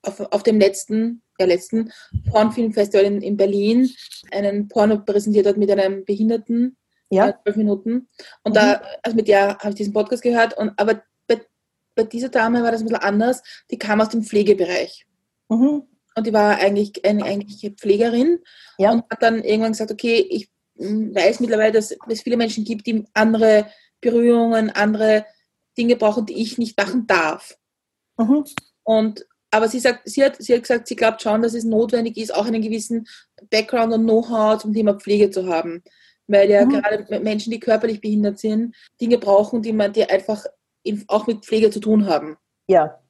[0.04, 1.92] auf, auf dem letzten, ja, letzten
[2.32, 3.90] Pornfilmfestival in, in Berlin
[4.32, 6.78] einen Porno präsentiert hat mit einem Behinderten,
[7.12, 7.30] ja.
[7.30, 8.08] Äh, zwölf Minuten.
[8.44, 8.56] Und mhm.
[8.56, 11.42] da, also mit der habe ich diesen Podcast gehört, und aber bei,
[11.96, 13.44] bei dieser Dame war das ein bisschen anders.
[13.70, 15.06] Die kam aus dem Pflegebereich.
[15.50, 15.84] Mhm
[16.16, 18.40] und die war eigentlich eine eigentliche Pflegerin
[18.78, 18.92] ja.
[18.92, 22.88] und hat dann irgendwann gesagt, okay, ich hm, weiß mittlerweile, dass es viele Menschen gibt,
[22.88, 23.68] die andere
[24.02, 25.26] Berührungen, andere
[25.78, 27.58] Dinge brauchen, die ich nicht machen darf.
[28.18, 28.44] Mhm.
[28.84, 32.16] Und aber sie sagt, sie hat, sie hat gesagt, sie glaubt schon, dass es notwendig
[32.16, 33.06] ist, auch einen gewissen
[33.50, 35.84] Background und Know-how zum Thema Pflege zu haben.
[36.32, 36.70] Weil ja mhm.
[36.70, 40.46] gerade Menschen, die körperlich behindert sind, Dinge brauchen, die man, die einfach
[40.84, 42.38] in, auch mit Pflege zu tun haben.
[42.68, 43.02] Ja,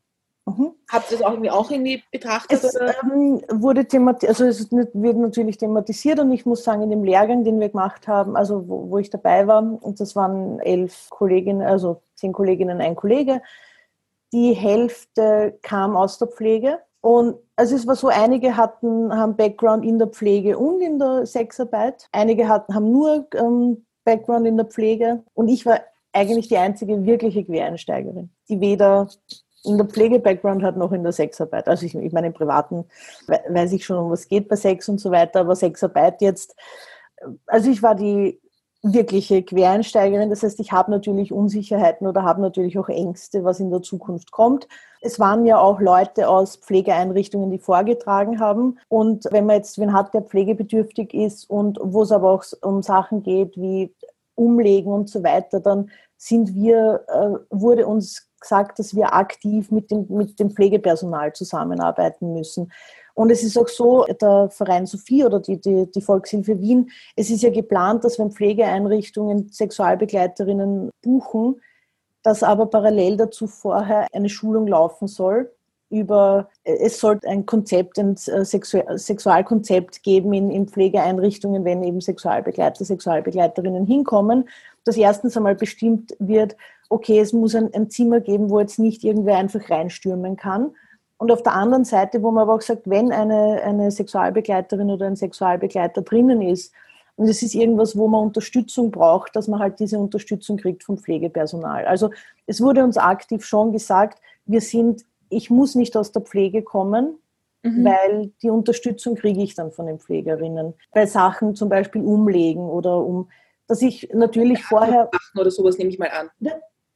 [0.46, 0.74] Mhm.
[0.90, 2.64] Habt ihr das auch irgendwie, auch irgendwie betrachtet?
[2.64, 7.04] Es ähm, wurde thematisiert, also es wird natürlich thematisiert und ich muss sagen, in dem
[7.04, 11.10] Lehrgang, den wir gemacht haben, also wo, wo, ich dabei war, und das waren elf
[11.10, 13.42] Kolleginnen, also zehn Kolleginnen, ein Kollege,
[14.34, 16.80] die Hälfte kam aus der Pflege.
[17.02, 21.26] Und also es war so, einige hatten, haben Background in der Pflege und in der
[21.26, 22.08] Sexarbeit.
[22.12, 25.24] Einige hatten, haben nur ähm, Background in der Pflege.
[25.34, 25.82] Und ich war
[26.14, 29.10] eigentlich die einzige wirkliche Quereinsteigerin, die weder
[29.64, 31.68] in der Pflege-Background hat, noch in der Sexarbeit.
[31.68, 32.86] Also ich, ich meine, im Privaten
[33.28, 36.56] weiß ich schon, um was geht bei Sex und so weiter, aber Sexarbeit jetzt,
[37.46, 38.40] also ich war die
[38.84, 40.30] wirkliche Quereinsteigerin.
[40.30, 44.32] Das heißt, ich habe natürlich Unsicherheiten oder habe natürlich auch Ängste, was in der Zukunft
[44.32, 44.68] kommt.
[45.02, 48.80] Es waren ja auch Leute aus Pflegeeinrichtungen, die vorgetragen haben.
[48.88, 52.82] Und wenn man jetzt wen hat, der pflegebedürftig ist und wo es aber auch um
[52.82, 53.94] Sachen geht wie
[54.36, 59.92] Umlegen und so weiter, dann sind wir, äh, wurde uns gesagt, dass wir aktiv mit
[59.92, 62.72] dem, mit dem Pflegepersonal zusammenarbeiten müssen.
[63.14, 67.30] Und es ist auch so, der Verein Sophie oder die, die, die, Volkshilfe Wien, es
[67.30, 71.62] ist ja geplant, dass wenn Pflegeeinrichtungen Sexualbegleiterinnen buchen,
[72.24, 75.52] dass aber parallel dazu vorher eine Schulung laufen soll
[75.92, 82.86] über, es sollte ein Konzept, ein äh, Sexualkonzept geben in, in Pflegeeinrichtungen, wenn eben Sexualbegleiter,
[82.86, 84.48] Sexualbegleiterinnen hinkommen,
[84.86, 86.56] dass erstens einmal bestimmt wird,
[86.90, 90.72] okay, es muss ein, ein Zimmer geben, wo jetzt nicht irgendwer einfach reinstürmen kann.
[91.22, 95.06] Und auf der anderen Seite, wo man aber auch sagt, wenn eine, eine Sexualbegleiterin oder
[95.06, 96.74] ein Sexualbegleiter drinnen ist
[97.16, 100.98] und es ist irgendwas, wo man Unterstützung braucht, dass man halt diese Unterstützung kriegt vom
[100.98, 101.86] Pflegepersonal.
[101.86, 102.10] Also
[102.48, 107.20] es wurde uns aktiv schon gesagt, wir sind, ich muss nicht aus der Pflege kommen,
[107.62, 107.86] mhm.
[107.86, 110.74] weil die Unterstützung kriege ich dann von den Pflegerinnen.
[110.92, 113.30] Bei Sachen zum Beispiel umlegen oder um,
[113.68, 115.12] dass ich natürlich vorher...
[115.40, 116.32] Oder sowas nehme ich mal an.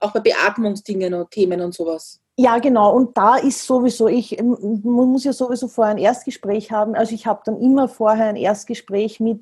[0.06, 2.20] Auch bei Beatmungsdingen und Themen und sowas.
[2.38, 2.94] Ja, genau.
[2.94, 6.94] Und da ist sowieso, ich man muss ja sowieso vorher ein Erstgespräch haben.
[6.94, 9.40] Also ich habe dann immer vorher ein Erstgespräch mit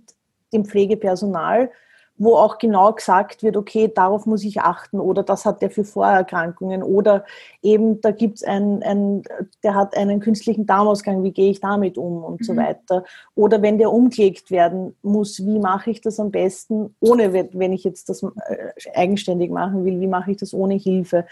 [0.53, 1.71] dem Pflegepersonal,
[2.17, 5.83] wo auch genau gesagt wird, okay, darauf muss ich achten oder das hat der für
[5.83, 7.25] Vorerkrankungen oder
[7.61, 9.23] eben da gibt es einen, ein,
[9.63, 12.43] der hat einen künstlichen Darmausgang, wie gehe ich damit um und mhm.
[12.45, 13.03] so weiter.
[13.35, 17.83] Oder wenn der umgelegt werden muss, wie mache ich das am besten, ohne, wenn ich
[17.83, 21.25] jetzt das äh, eigenständig machen will, wie mache ich das ohne Hilfe.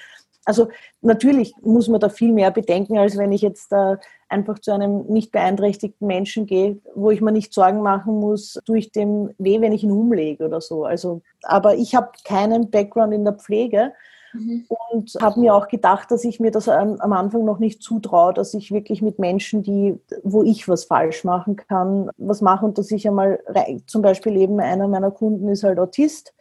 [0.45, 0.69] Also
[1.01, 5.05] natürlich muss man da viel mehr bedenken, als wenn ich jetzt da einfach zu einem
[5.07, 9.71] nicht beeinträchtigten Menschen gehe, wo ich mir nicht Sorgen machen muss, durch dem weh, wenn
[9.71, 10.85] ich ihn umlege oder so.
[10.85, 13.93] Also, aber ich habe keinen Background in der Pflege
[14.33, 14.65] mhm.
[14.67, 18.33] und habe mir auch gedacht, dass ich mir das am, am Anfang noch nicht zutraue,
[18.33, 22.79] dass ich wirklich mit Menschen, die, wo ich was falsch machen kann, was mache und
[22.79, 23.39] dass ich einmal,
[23.85, 26.33] zum Beispiel eben einer meiner Kunden ist halt Autist,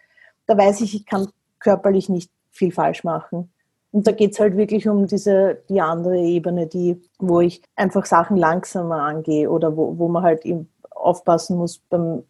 [0.47, 3.53] da weiß ich, ich kann körperlich nicht viel falsch machen.
[3.93, 8.07] Und da geht es halt wirklich um diese, die andere Ebene, die, wo ich einfach
[8.07, 12.23] Sachen langsamer angehe oder wo, wo man halt eben aufpassen muss beim,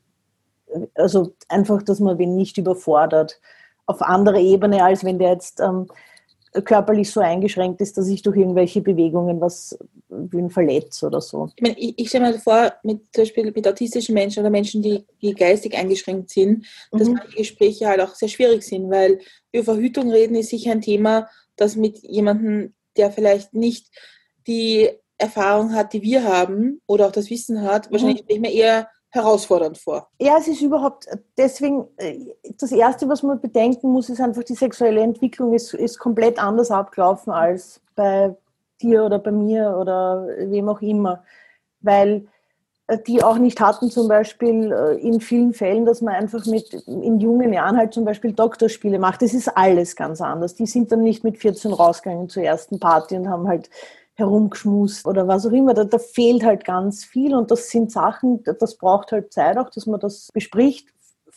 [0.95, 3.41] also einfach, dass man wen nicht überfordert.
[3.87, 5.89] Auf andere Ebene, als wenn der jetzt ähm,
[6.65, 11.51] körperlich so eingeschränkt ist, dass ich durch irgendwelche Bewegungen was wie verletze oder so.
[11.55, 14.83] Ich meine, ich, ich stelle mir vor, mit, zum Beispiel mit autistischen Menschen oder Menschen,
[14.83, 17.15] die, die geistig eingeschränkt sind, dass mhm.
[17.15, 19.21] manche Gespräche halt auch sehr schwierig sind, weil
[19.53, 21.29] über Verhütung reden ist sicher ein Thema,
[21.61, 23.89] das mit jemandem, der vielleicht nicht
[24.47, 28.41] die Erfahrung hat, die wir haben oder auch das Wissen hat, wahrscheinlich mhm.
[28.41, 30.09] mir eher herausfordernd vor.
[30.21, 32.17] Ja, es ist überhaupt, deswegen, äh,
[32.59, 36.71] das Erste, was man bedenken muss, ist einfach, die sexuelle Entwicklung ist, ist komplett anders
[36.71, 38.37] abgelaufen als bei
[38.81, 41.25] dir oder bei mir oder wem auch immer.
[41.81, 42.40] Weil äh,
[42.97, 47.21] die auch nicht hatten, zum Beispiel äh, in vielen Fällen, dass man einfach mit in
[47.21, 49.23] jungen Jahren halt zum Beispiel Doktorspiele macht.
[49.23, 50.55] Das ist alles ganz anders.
[50.55, 53.71] Die sind dann nicht mit 14 rausgegangen zur ersten Party und haben halt
[54.15, 55.75] herumgeschmust oder was auch immer.
[55.75, 59.71] Da, da fehlt halt ganz viel und das sind Sachen, das braucht halt Zeit auch,
[59.71, 60.89] dass man das bespricht.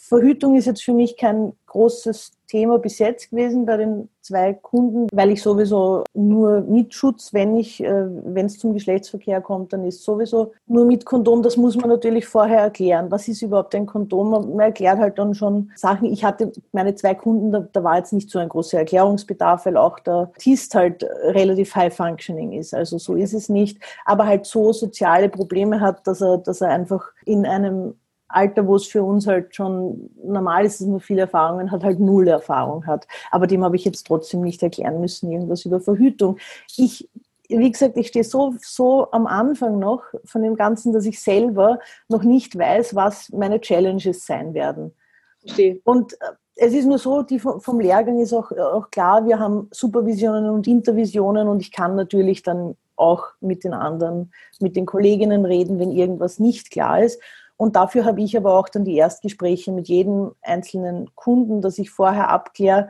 [0.05, 5.07] Verhütung ist jetzt für mich kein großes Thema bis jetzt gewesen bei den zwei Kunden,
[5.13, 9.85] weil ich sowieso nur mit Schutz, wenn ich, äh, wenn es zum Geschlechtsverkehr kommt, dann
[9.85, 11.41] ist sowieso nur mit Kondom.
[11.41, 13.09] Das muss man natürlich vorher erklären.
[13.11, 14.29] Was ist überhaupt ein Kondom?
[14.29, 16.11] Man erklärt halt dann schon Sachen.
[16.11, 19.77] Ich hatte meine zwei Kunden, da, da war jetzt nicht so ein großer Erklärungsbedarf, weil
[19.77, 22.73] auch der Tist halt relativ high functioning ist.
[22.73, 23.79] Also so ist es nicht.
[24.05, 27.95] Aber halt so soziale Probleme hat, dass er, dass er einfach in einem
[28.33, 31.99] Alter, wo es für uns halt schon normal ist, dass man viele Erfahrungen hat, halt
[31.99, 33.07] null Erfahrung hat.
[33.31, 36.37] Aber dem habe ich jetzt trotzdem nicht erklären müssen, irgendwas über Verhütung.
[36.77, 37.09] Ich,
[37.47, 41.79] wie gesagt, ich stehe so, so am Anfang noch von dem Ganzen, dass ich selber
[42.09, 44.93] noch nicht weiß, was meine Challenges sein werden.
[45.39, 45.79] Verstehe.
[45.83, 49.69] Und äh, es ist nur so, die vom Lehrgang ist auch, auch klar, wir haben
[49.71, 55.45] Supervisionen und Intervisionen und ich kann natürlich dann auch mit den anderen, mit den Kolleginnen
[55.45, 57.19] reden, wenn irgendwas nicht klar ist.
[57.57, 61.91] Und dafür habe ich aber auch dann die Erstgespräche mit jedem einzelnen Kunden, dass ich
[61.91, 62.89] vorher abkläre,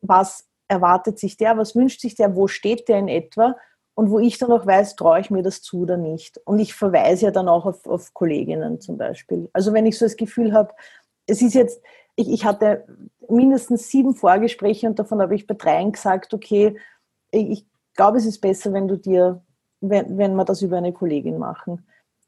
[0.00, 3.56] was erwartet sich der, was wünscht sich der, wo steht der in etwa
[3.94, 6.38] und wo ich dann auch weiß, traue ich mir das zu oder nicht.
[6.44, 9.48] Und ich verweise ja dann auch auf, auf Kolleginnen zum Beispiel.
[9.52, 10.74] Also wenn ich so das Gefühl habe,
[11.26, 11.80] es ist jetzt,
[12.14, 12.84] ich, ich hatte
[13.28, 16.76] mindestens sieben Vorgespräche und davon habe ich bei dreien gesagt, okay,
[17.30, 19.42] ich glaube, es ist besser, wenn du dir,
[19.80, 21.86] wenn, wenn wir das über eine Kollegin machen.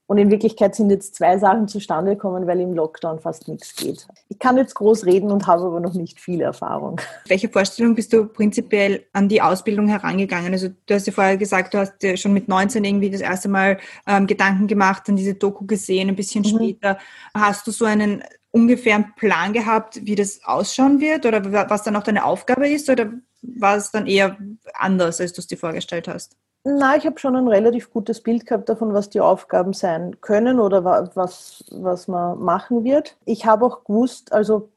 [0.09, 4.09] Und in Wirklichkeit sind jetzt zwei Sachen zustande gekommen, weil im Lockdown fast nichts geht.
[4.31, 6.99] Ich kann jetzt groß reden und habe aber noch nicht viel Erfahrung.
[7.27, 10.55] Welche Vorstellung bist du prinzipiell an die Ausbildung herangegangen?
[10.55, 13.51] Also du hast ja vorher gesagt, du hast ja schon mit 19 irgendwie das erste
[13.51, 16.57] Mal ähm, Gedanken gemacht, dann diese Doku gesehen, ein bisschen mhm.
[16.57, 16.99] später.
[17.35, 22.03] Hast du so einen ungefähren Plan gehabt, wie das ausschauen wird oder was dann auch
[22.03, 24.38] deine Aufgabe ist oder war es dann eher
[24.73, 26.35] anders, als du es dir vorgestellt hast?
[26.71, 30.61] Na, ich habe schon ein relativ gutes Bild gehabt davon, was die Aufgaben sein können
[30.61, 33.17] oder was, was man machen wird.
[33.25, 34.69] Ich habe auch gewusst, also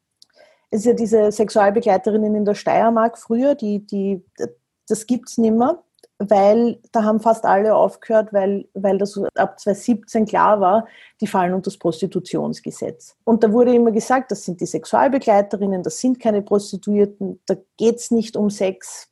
[0.70, 4.24] es ist ja diese Sexualbegleiterinnen in der Steiermark früher, die, die,
[4.88, 5.84] das gibt es nicht mehr,
[6.18, 10.88] weil da haben fast alle aufgehört, weil, weil das ab 2017 klar war,
[11.20, 13.18] die fallen unter das Prostitutionsgesetz.
[13.26, 17.98] Und da wurde immer gesagt, das sind die Sexualbegleiterinnen, das sind keine Prostituierten, da geht
[17.98, 19.11] es nicht um Sex,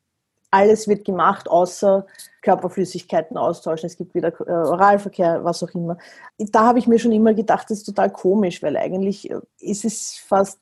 [0.51, 2.05] alles wird gemacht, außer
[2.41, 3.87] Körperflüssigkeiten austauschen.
[3.87, 5.97] Es gibt wieder äh, Oralverkehr, was auch immer.
[6.37, 9.85] Da habe ich mir schon immer gedacht, das ist total komisch, weil eigentlich äh, ist
[9.85, 10.59] es fast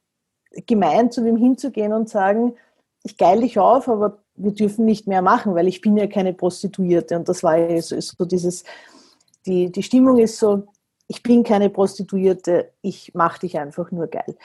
[0.65, 2.55] gemein, zu dem hinzugehen und sagen,
[3.03, 6.33] ich geil dich auf, aber wir dürfen nicht mehr machen, weil ich bin ja keine
[6.33, 7.15] Prostituierte.
[7.15, 8.63] Und das war ja so, so dieses,
[9.45, 10.67] die, die Stimmung ist so,
[11.07, 14.35] ich bin keine Prostituierte, ich mache dich einfach nur geil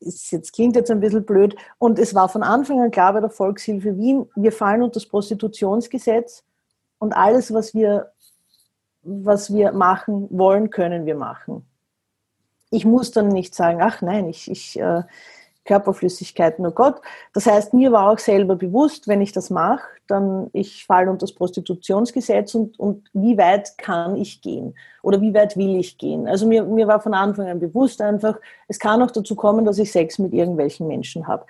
[0.00, 1.56] ist jetzt klingt jetzt ein bisschen blöd.
[1.78, 5.06] Und es war von Anfang an klar bei der Volkshilfe Wien, wir fallen unter das
[5.06, 6.44] Prostitutionsgesetz
[6.98, 8.12] und alles, was wir,
[9.02, 11.64] was wir machen wollen, können wir machen.
[12.70, 15.02] Ich muss dann nicht sagen, ach nein, ich, ich äh,
[15.68, 16.96] Körperflüssigkeiten, oh Gott.
[17.34, 21.26] Das heißt, mir war auch selber bewusst, wenn ich das mache, dann ich falle unter
[21.26, 26.26] das Prostitutionsgesetz und, und wie weit kann ich gehen oder wie weit will ich gehen.
[26.26, 29.78] Also mir, mir war von Anfang an bewusst einfach, es kann auch dazu kommen, dass
[29.78, 31.44] ich Sex mit irgendwelchen Menschen habe.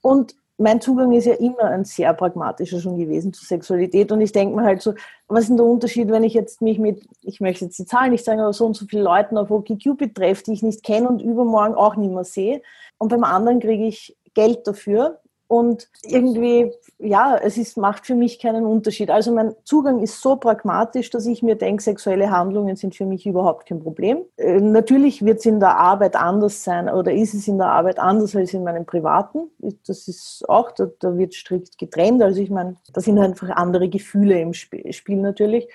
[0.00, 4.32] Und mein Zugang ist ja immer ein sehr pragmatischer schon gewesen zur Sexualität und ich
[4.32, 4.94] denke mir halt so,
[5.26, 8.10] was ist denn der Unterschied, wenn ich jetzt mich mit, ich möchte jetzt die Zahlen
[8.10, 11.08] nicht sagen, aber so und so viele Leuten auf OkCupid treffe, die ich nicht kenne
[11.08, 12.60] und übermorgen auch nicht mehr sehe
[12.98, 18.38] und beim anderen kriege ich Geld dafür und irgendwie, ja, es ist, macht für mich
[18.38, 19.10] keinen Unterschied.
[19.10, 23.26] Also mein Zugang ist so pragmatisch, dass ich mir denke, sexuelle Handlungen sind für mich
[23.26, 24.18] überhaupt kein Problem.
[24.36, 27.98] Äh, natürlich wird es in der Arbeit anders sein oder ist es in der Arbeit
[27.98, 29.50] anders als in meinem privaten.
[29.88, 32.22] Das ist auch, da, da wird strikt getrennt.
[32.22, 35.66] Also ich meine, da sind einfach andere Gefühle im Spiel natürlich.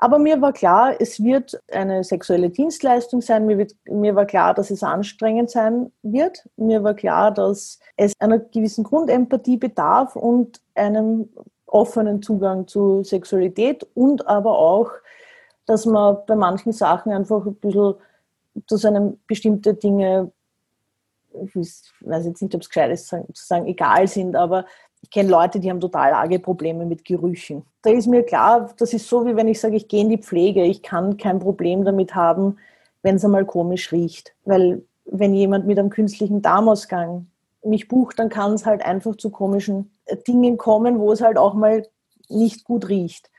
[0.00, 3.46] Aber mir war klar, es wird eine sexuelle Dienstleistung sein.
[3.46, 6.48] Mir, wird, mir war klar, dass es anstrengend sein wird.
[6.56, 11.28] Mir war klar, dass es einer gewissen Grundempathie bedarf und einem
[11.66, 14.90] offenen Zugang zu Sexualität und aber auch,
[15.66, 17.94] dass man bei manchen Sachen einfach ein bisschen,
[18.68, 20.30] dass einem bestimmte Dinge,
[21.32, 21.54] ich
[22.00, 24.64] weiß jetzt nicht, ob es gescheit ist zu sagen, egal sind, aber
[25.02, 27.64] ich kenne Leute, die haben total arge Probleme mit Gerüchen.
[27.82, 30.18] Da ist mir klar, das ist so, wie wenn ich sage, ich gehe in die
[30.18, 30.64] Pflege.
[30.64, 32.58] Ich kann kein Problem damit haben,
[33.02, 34.34] wenn es einmal komisch riecht.
[34.44, 37.26] Weil wenn jemand mit einem künstlichen Darmausgang
[37.64, 39.90] mich bucht, dann kann es halt einfach zu komischen
[40.26, 41.86] Dingen kommen, wo es halt auch mal
[42.28, 43.30] nicht gut riecht.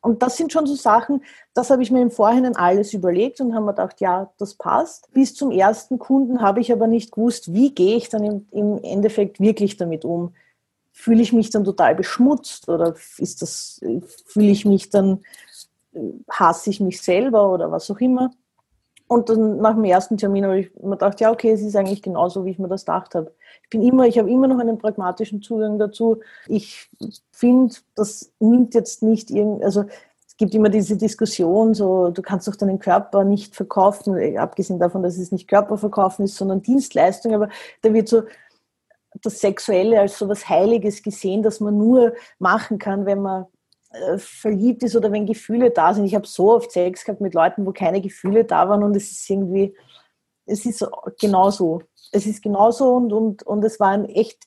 [0.00, 1.22] Und das sind schon so Sachen,
[1.54, 5.08] das habe ich mir im Vorhinein alles überlegt und habe mir gedacht, ja, das passt.
[5.12, 9.38] Bis zum ersten Kunden habe ich aber nicht gewusst, wie gehe ich dann im Endeffekt
[9.38, 10.34] wirklich damit um.
[10.92, 13.80] Fühle ich mich dann total beschmutzt oder ist das,
[14.26, 15.20] fühle ich mich dann,
[16.30, 18.30] hasse ich mich selber oder was auch immer.
[19.12, 22.00] Und dann nach dem ersten Termin habe ich mir gedacht, ja, okay, es ist eigentlich
[22.00, 23.34] genauso, wie ich mir das gedacht habe.
[23.62, 26.20] Ich bin immer, ich habe immer noch einen pragmatischen Zugang dazu.
[26.46, 26.88] Ich
[27.30, 29.84] finde, das nimmt jetzt nicht irgend, also
[30.26, 35.02] es gibt immer diese Diskussion, so du kannst doch deinen Körper nicht verkaufen, abgesehen davon,
[35.02, 37.50] dass es nicht Körperverkaufen ist, sondern Dienstleistung, aber
[37.82, 38.22] da wird so
[39.20, 43.46] das Sexuelle als so was Heiliges gesehen, das man nur machen kann, wenn man
[43.92, 46.06] äh, verliebt ist oder wenn Gefühle da sind.
[46.06, 49.10] Ich habe so oft Sex gehabt mit Leuten, wo keine Gefühle da waren und es
[49.10, 49.76] ist irgendwie,
[50.46, 50.86] es ist
[51.20, 51.82] genauso.
[52.10, 54.44] Es ist genauso und, und, und es war ein echt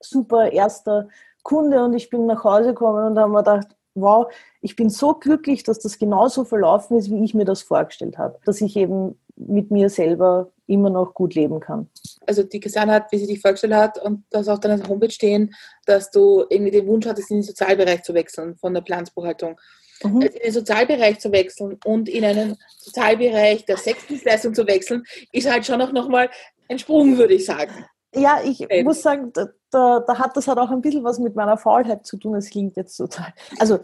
[0.00, 1.08] super erster
[1.42, 5.14] Kunde und ich bin nach Hause gekommen und habe mir gedacht, wow, ich bin so
[5.14, 8.38] glücklich, dass das genauso verlaufen ist, wie ich mir das vorgestellt habe.
[8.44, 11.88] Dass ich eben mit mir selber immer noch gut leben kann.
[12.26, 15.54] Also die Christiane hat, wie sie dich vorgestellt hat, und das auf deiner Homepage stehen,
[15.84, 19.58] dass du irgendwie den Wunsch hattest, in den Sozialbereich zu wechseln von der Planungsbuchhaltung.
[20.02, 20.22] Mhm.
[20.22, 25.50] Also in den Sozialbereich zu wechseln und in einen Sozialbereich der Sexdienstleistung zu wechseln, ist
[25.50, 26.30] halt schon auch nochmal
[26.68, 27.84] ein Sprung, würde ich sagen.
[28.14, 28.82] Ja, ich okay.
[28.82, 32.06] muss sagen, da, da, da, hat das halt auch ein bisschen was mit meiner Faulheit
[32.06, 32.34] zu tun.
[32.34, 33.32] Es klingt jetzt total.
[33.58, 33.78] Also,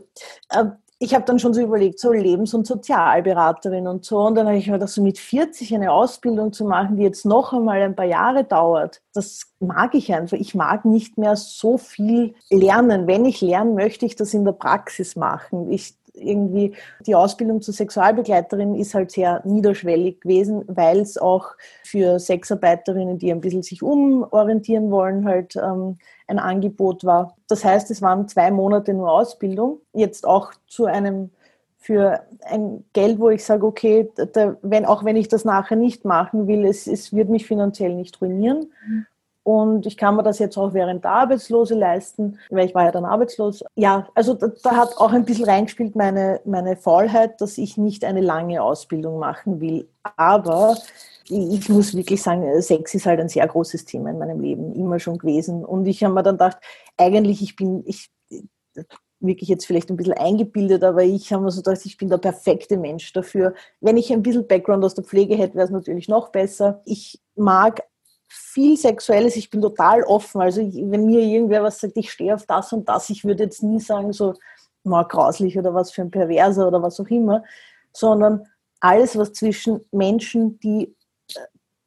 [0.48, 0.64] äh,
[1.02, 4.20] ich habe dann schon so überlegt, so Lebens- und Sozialberaterin und so.
[4.20, 7.26] Und dann habe ich mir gedacht, so mit 40 eine Ausbildung zu machen, die jetzt
[7.26, 10.36] noch einmal ein paar Jahre dauert, das mag ich einfach.
[10.36, 13.08] Ich mag nicht mehr so viel lernen.
[13.08, 15.72] Wenn ich lernen, möchte ich das in der Praxis machen.
[15.72, 16.74] Ich irgendwie
[17.06, 21.52] die Ausbildung zur Sexualbegleiterin ist halt sehr niederschwellig gewesen, weil es auch
[21.84, 27.36] für Sexarbeiterinnen, die ein bisschen sich umorientieren wollen, halt ähm, ein Angebot war.
[27.48, 29.80] Das heißt, es waren zwei Monate nur Ausbildung.
[29.92, 31.30] Jetzt auch zu einem
[31.78, 36.04] für ein Geld, wo ich sage, okay, da, wenn, auch wenn ich das nachher nicht
[36.04, 38.70] machen will, es, es wird mich finanziell nicht ruinieren.
[38.86, 39.06] Mhm.
[39.44, 42.92] Und ich kann mir das jetzt auch während der Arbeitslose leisten, weil ich war ja
[42.92, 43.64] dann arbeitslos.
[43.74, 48.04] Ja, also da, da, hat auch ein bisschen reingespielt meine, meine Faulheit, dass ich nicht
[48.04, 49.88] eine lange Ausbildung machen will.
[50.16, 50.76] Aber
[51.28, 55.00] ich muss wirklich sagen, Sex ist halt ein sehr großes Thema in meinem Leben, immer
[55.00, 55.64] schon gewesen.
[55.64, 56.58] Und ich habe mir dann gedacht,
[56.96, 58.10] eigentlich, ich bin, ich,
[59.22, 62.18] wirklich jetzt vielleicht ein bisschen eingebildet, aber ich habe mir so gedacht, ich bin der
[62.18, 63.54] perfekte Mensch dafür.
[63.80, 66.82] Wenn ich ein bisschen Background aus der Pflege hätte, wäre es natürlich noch besser.
[66.84, 67.82] Ich mag
[68.32, 70.40] viel Sexuelles, ich bin total offen.
[70.40, 73.62] Also wenn mir irgendwer was sagt, ich stehe auf das und das, ich würde jetzt
[73.62, 74.34] nie sagen, so
[74.84, 77.44] mal grauslich oder was für ein Perverser oder was auch immer,
[77.92, 78.46] sondern
[78.80, 80.94] alles, was zwischen Menschen, die,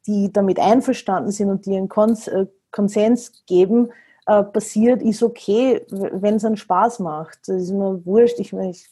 [0.06, 3.90] die damit einverstanden sind und die einen Kons äh, Konsens geben,
[4.26, 7.38] äh, passiert, ist okay, wenn es einen Spaß macht.
[7.46, 8.38] Das ist mir wurscht.
[8.38, 8.88] Ich, ich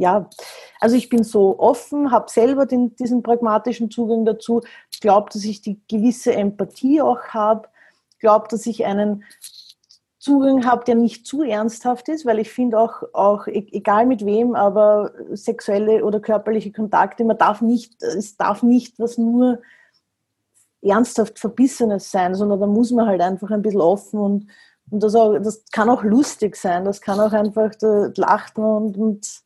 [0.00, 0.30] ja,
[0.80, 4.62] also ich bin so offen, habe selber den, diesen pragmatischen Zugang dazu,
[5.00, 7.68] glaube, dass ich die gewisse Empathie auch habe,
[8.18, 9.24] glaube, dass ich einen
[10.18, 14.24] Zugang habe, der nicht zu ernsthaft ist, weil ich finde auch, auch, e-, egal mit
[14.24, 19.60] wem, aber sexuelle oder körperliche Kontakte, man darf nicht, es darf nicht was nur
[20.82, 24.46] ernsthaft Verbissenes sein, sondern da muss man halt einfach ein bisschen offen und,
[24.90, 28.84] und das, auch, das kann auch lustig sein, das kann auch einfach, da lacht man
[28.84, 29.42] und, und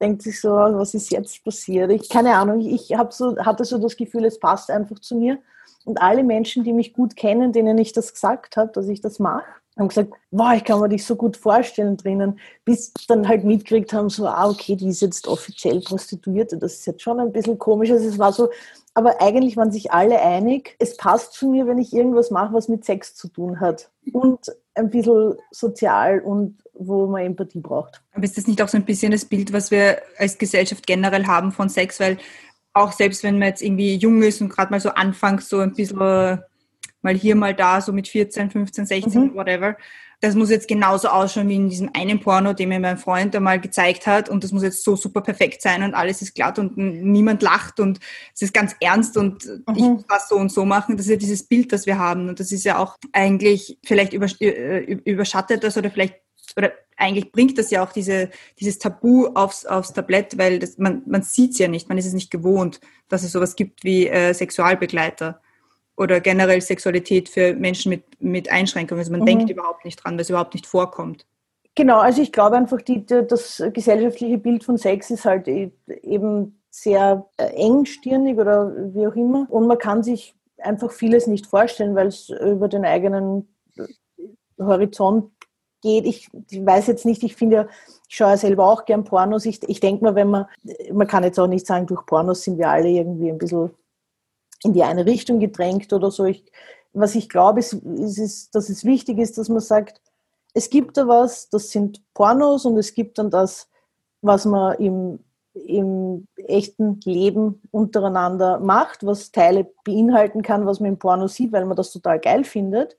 [0.00, 1.90] denkt sich so, was ist jetzt passiert?
[1.90, 5.38] Ich keine Ahnung, ich hab so, hatte so das Gefühl, es passt einfach zu mir.
[5.84, 9.18] Und alle Menschen, die mich gut kennen, denen ich das gesagt habe, dass ich das
[9.18, 9.44] mache,
[9.76, 13.92] haben gesagt, wow, ich kann mir dich so gut vorstellen drinnen, bis dann halt mitgekriegt
[13.92, 17.58] haben, so, ah, okay, die ist jetzt offiziell Prostituierte, das ist jetzt schon ein bisschen
[17.58, 17.90] komisch.
[17.90, 18.48] Also es war so,
[18.94, 22.68] aber eigentlich waren sich alle einig, es passt zu mir, wenn ich irgendwas mache, was
[22.68, 23.90] mit Sex zu tun hat.
[24.12, 28.02] Und ein bisschen sozial und wo man Empathie braucht.
[28.12, 31.26] Aber ist das nicht auch so ein bisschen das Bild, was wir als Gesellschaft generell
[31.26, 32.00] haben von Sex?
[32.00, 32.18] Weil
[32.72, 35.74] auch selbst wenn man jetzt irgendwie jung ist und gerade mal so anfängt, so ein
[35.74, 36.42] bisschen
[37.06, 39.34] mal hier, mal da, so mit 14, 15, 16, mhm.
[39.34, 39.76] whatever,
[40.20, 43.60] das muss jetzt genauso ausschauen wie in diesem einen Porno, den mir mein Freund einmal
[43.60, 46.76] gezeigt hat und das muss jetzt so super perfekt sein und alles ist glatt und
[46.76, 48.00] niemand lacht und
[48.34, 49.62] es ist ganz ernst und mhm.
[49.76, 50.96] ich muss was so und so machen.
[50.96, 54.14] Das ist ja dieses Bild, das wir haben und das ist ja auch eigentlich vielleicht
[54.14, 56.16] äh, überschattet das oder vielleicht
[56.56, 61.02] oder eigentlich bringt das ja auch diese, dieses Tabu aufs, aufs Tablett, weil das, man,
[61.06, 64.06] man sieht es ja nicht, man ist es nicht gewohnt, dass es sowas gibt wie
[64.06, 65.42] äh, Sexualbegleiter
[65.96, 69.00] oder generell Sexualität für Menschen mit, mit Einschränkungen.
[69.00, 69.26] Also man mhm.
[69.26, 71.26] denkt überhaupt nicht dran, weil es überhaupt nicht vorkommt.
[71.74, 75.70] Genau, also ich glaube einfach, die, das gesellschaftliche Bild von Sex ist halt e,
[76.02, 79.46] eben sehr äh, engstirnig oder wie auch immer.
[79.50, 83.48] Und man kann sich einfach vieles nicht vorstellen, weil es über den eigenen
[84.58, 85.32] Horizont
[85.82, 86.06] geht.
[86.06, 87.68] Ich, ich weiß jetzt nicht, ich finde ja,
[88.08, 89.44] ich schaue ja selber auch gern Pornos.
[89.44, 90.46] Ich, ich denke mal, wenn man,
[90.92, 93.70] man kann jetzt auch nicht sagen, durch Pornos sind wir alle irgendwie ein bisschen
[94.66, 96.24] in die eine Richtung gedrängt oder so.
[96.24, 96.44] Ich,
[96.92, 100.00] was ich glaube, ist, ist, ist, dass es wichtig ist, dass man sagt,
[100.54, 103.68] es gibt da was, das sind Pornos und es gibt dann das,
[104.22, 105.20] was man im,
[105.52, 111.66] im echten Leben untereinander macht, was Teile beinhalten kann, was man im Porno sieht, weil
[111.66, 112.96] man das total geil findet.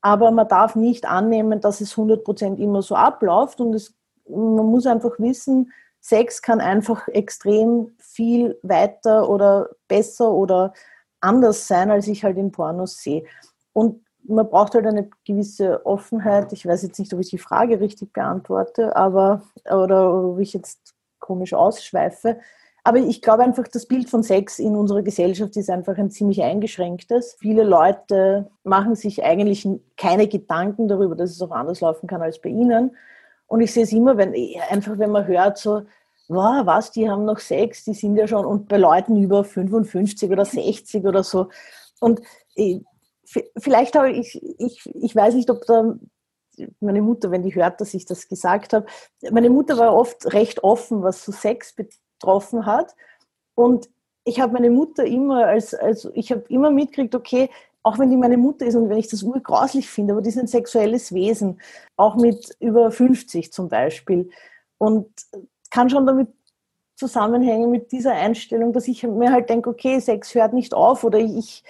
[0.00, 3.94] Aber man darf nicht annehmen, dass es 100% immer so abläuft und es,
[4.28, 5.70] man muss einfach wissen,
[6.02, 10.74] Sex kann einfach extrem viel weiter oder besser oder
[11.20, 13.24] anders sein, als ich halt in Pornos sehe.
[13.72, 16.52] Und man braucht halt eine gewisse Offenheit.
[16.52, 20.94] Ich weiß jetzt nicht, ob ich die Frage richtig beantworte, aber oder ob ich jetzt
[21.20, 22.38] komisch ausschweife.
[22.84, 26.42] Aber ich glaube einfach, das Bild von Sex in unserer Gesellschaft ist einfach ein ziemlich
[26.42, 27.36] eingeschränktes.
[27.38, 32.40] Viele Leute machen sich eigentlich keine Gedanken darüber, dass es auch anders laufen kann als
[32.40, 32.96] bei ihnen.
[33.52, 34.34] Und ich sehe es immer, wenn,
[34.70, 35.82] einfach wenn man hört, so,
[36.28, 40.30] wow, was, die haben noch Sex, die sind ja schon, und bei Leuten über 55
[40.30, 41.50] oder 60 oder so.
[42.00, 42.22] Und
[42.56, 42.80] äh,
[43.58, 45.94] vielleicht habe ich, ich, ich weiß nicht, ob da
[46.80, 48.86] meine Mutter, wenn die hört, dass ich das gesagt habe,
[49.30, 52.94] meine Mutter war oft recht offen, was so Sex betroffen hat.
[53.54, 53.90] Und
[54.24, 57.50] ich habe meine Mutter immer als, als ich habe immer mitgekriegt, okay,
[57.82, 60.38] auch wenn die meine Mutter ist und wenn ich das urgrauslich finde, aber die ist
[60.38, 61.60] ein sexuelles Wesen,
[61.96, 64.30] auch mit über 50 zum Beispiel.
[64.78, 65.08] Und
[65.70, 66.28] kann schon damit
[66.96, 71.18] zusammenhängen mit dieser Einstellung, dass ich mir halt denke, okay, Sex hört nicht auf oder
[71.18, 71.64] ich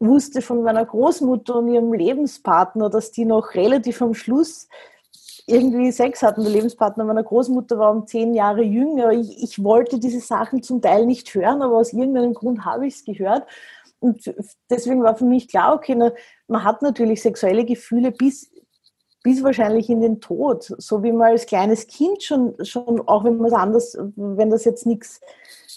[0.00, 4.68] wusste von meiner Großmutter und ihrem Lebenspartner, dass die noch relativ am Schluss
[5.46, 6.42] irgendwie Sex hatten.
[6.42, 9.12] Der Lebenspartner meiner Großmutter war um zehn Jahre jünger.
[9.12, 12.94] Ich, ich wollte diese Sachen zum Teil nicht hören, aber aus irgendeinem Grund habe ich
[12.94, 13.46] es gehört.
[14.04, 14.34] Und
[14.68, 16.12] deswegen war für mich klar, okay, na,
[16.46, 18.52] man hat natürlich sexuelle Gefühle bis,
[19.24, 20.72] bis wahrscheinlich in den Tod.
[20.78, 24.64] So wie man als kleines Kind schon, schon auch wenn man es anders, wenn das
[24.64, 25.20] jetzt nichts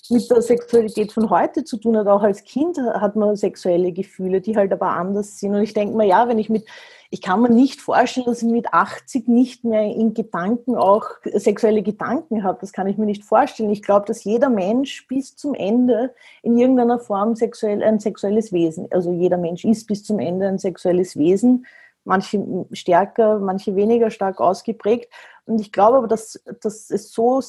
[0.10, 2.08] mit der Sexualität von heute zu tun hat.
[2.08, 5.56] Auch als Kind hat man sexuelle Gefühle, die halt aber anders sind.
[5.56, 6.66] Und ich denke mir, ja, wenn ich mit,
[7.10, 11.84] ich kann mir nicht vorstellen, dass ich mit 80 nicht mehr in Gedanken auch sexuelle
[11.84, 12.60] Gedanken habe.
[12.60, 13.72] Das kann ich mir nicht vorstellen.
[13.72, 18.88] Ich glaube, dass jeder Mensch bis zum Ende in irgendeiner Form sexuell, ein sexuelles Wesen,
[18.92, 21.66] also jeder Mensch ist bis zum Ende ein sexuelles Wesen.
[22.08, 25.12] Manche stärker, manche weniger stark ausgeprägt.
[25.46, 27.42] Und ich glaube aber, dass, dass es so,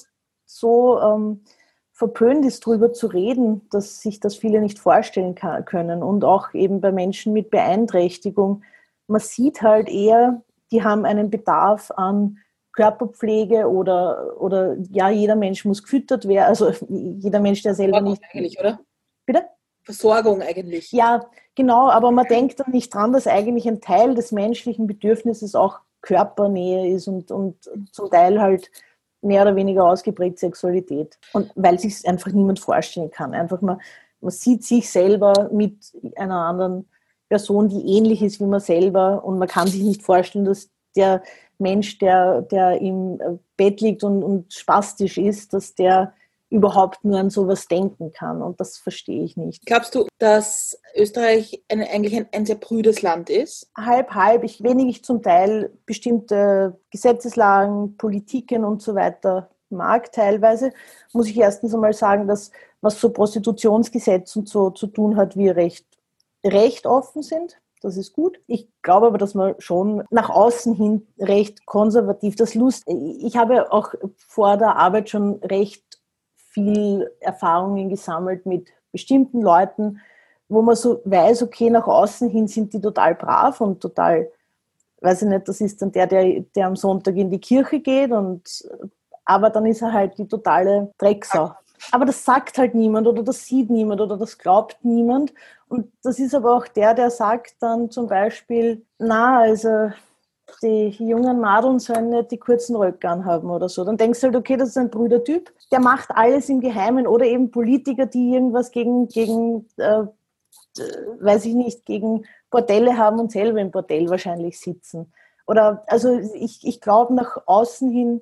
[0.44, 1.44] so ähm,
[1.92, 6.02] verpönt ist, darüber zu reden, dass sich das viele nicht vorstellen kann, können.
[6.02, 8.62] Und auch eben bei Menschen mit Beeinträchtigung.
[9.06, 12.38] Man sieht halt eher, die haben einen Bedarf an
[12.72, 16.48] Körperpflege oder, oder ja, jeder Mensch muss gefüttert werden.
[16.48, 18.22] Also jeder Mensch, der selber nicht.
[18.32, 18.80] eigentlich, oder?
[19.26, 19.44] Bitte?
[19.89, 20.93] Versorgung eigentlich.
[20.93, 21.24] Ja,
[21.55, 25.80] genau, aber man denkt dann nicht dran, dass eigentlich ein Teil des menschlichen Bedürfnisses auch
[26.03, 27.57] Körpernähe ist und, und
[27.91, 28.70] zum Teil halt
[29.22, 31.18] mehr oder weniger ausgeprägt Sexualität.
[31.32, 33.32] Und weil sich einfach niemand vorstellen kann.
[33.32, 33.78] Einfach mal,
[34.20, 36.86] man sieht sich selber mit einer anderen
[37.30, 41.22] Person, die ähnlich ist wie man selber und man kann sich nicht vorstellen, dass der
[41.57, 46.12] Mensch, der, der im Bett liegt und, und spastisch ist, dass der
[46.51, 48.42] überhaupt nur an sowas denken kann.
[48.42, 49.66] Und das verstehe ich nicht.
[49.66, 53.70] Glaubst du, dass Österreich ein, eigentlich ein, ein sehr prüdes Land ist?
[53.76, 54.44] Halb, halb.
[54.44, 60.72] Ich wenig ich zum Teil bestimmte Gesetzeslagen, Politiken und so weiter mag teilweise,
[61.12, 65.57] muss ich erstens einmal sagen, dass was so Prostitutionsgesetz und so zu tun hat, wir
[65.57, 65.86] recht,
[66.44, 67.59] recht offen sind.
[67.80, 68.40] Das ist gut.
[68.46, 73.70] Ich glaube aber, dass man schon nach außen hin recht konservativ, das Lust, ich habe
[73.72, 75.84] auch vor der Arbeit schon recht
[76.49, 80.01] viel Erfahrungen gesammelt mit bestimmten Leuten,
[80.49, 84.30] wo man so weiß, okay, nach außen hin sind die total brav und total,
[85.01, 88.11] weiß ich nicht, das ist dann der, der, der am Sonntag in die Kirche geht
[88.11, 88.64] und
[89.24, 91.53] aber dann ist er halt die totale Drecksau.
[91.92, 95.34] Aber das sagt halt niemand oder das sieht niemand oder das glaubt niemand.
[95.68, 99.90] Und das ist aber auch der, der sagt dann zum Beispiel, na, also
[100.62, 103.84] die jungen Madeln sollen nicht die kurzen Röcke anhaben oder so.
[103.84, 107.26] Dann denkst du halt, okay, das ist ein Brüdertyp, der macht alles im Geheimen oder
[107.26, 110.05] eben Politiker, die irgendwas gegen, gegen äh,
[111.20, 115.12] weiß ich nicht, gegen Bordelle haben und selber im Bordell wahrscheinlich sitzen.
[115.46, 118.20] Oder, also ich, ich glaube, nach außen hin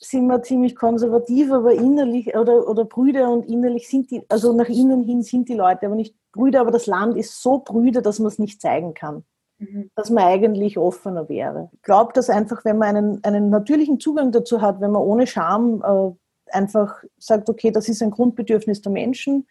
[0.00, 4.68] sind wir ziemlich konservativ, aber innerlich, oder, oder Brüder und innerlich sind die, also nach
[4.68, 8.18] innen hin sind die Leute aber nicht Brüder, aber das Land ist so Brüder, dass
[8.18, 9.24] man es nicht zeigen kann.
[9.62, 9.90] Mhm.
[9.94, 11.70] dass man eigentlich offener wäre.
[11.72, 15.26] Ich glaube, dass einfach, wenn man einen, einen natürlichen Zugang dazu hat, wenn man ohne
[15.26, 19.46] Scham äh, einfach sagt, okay, das ist ein Grundbedürfnis der Menschen,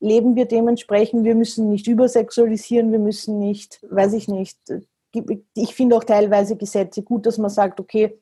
[0.00, 4.58] leben wir dementsprechend, wir müssen nicht übersexualisieren, wir müssen nicht, weiß ich nicht,
[5.54, 8.18] ich finde auch teilweise Gesetze gut, dass man sagt, okay,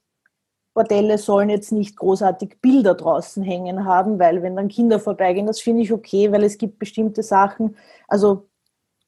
[0.74, 5.60] Bordelle sollen jetzt nicht großartig Bilder draußen hängen haben, weil wenn dann Kinder vorbeigehen, das
[5.60, 7.76] finde ich okay, weil es gibt bestimmte Sachen,
[8.08, 8.50] also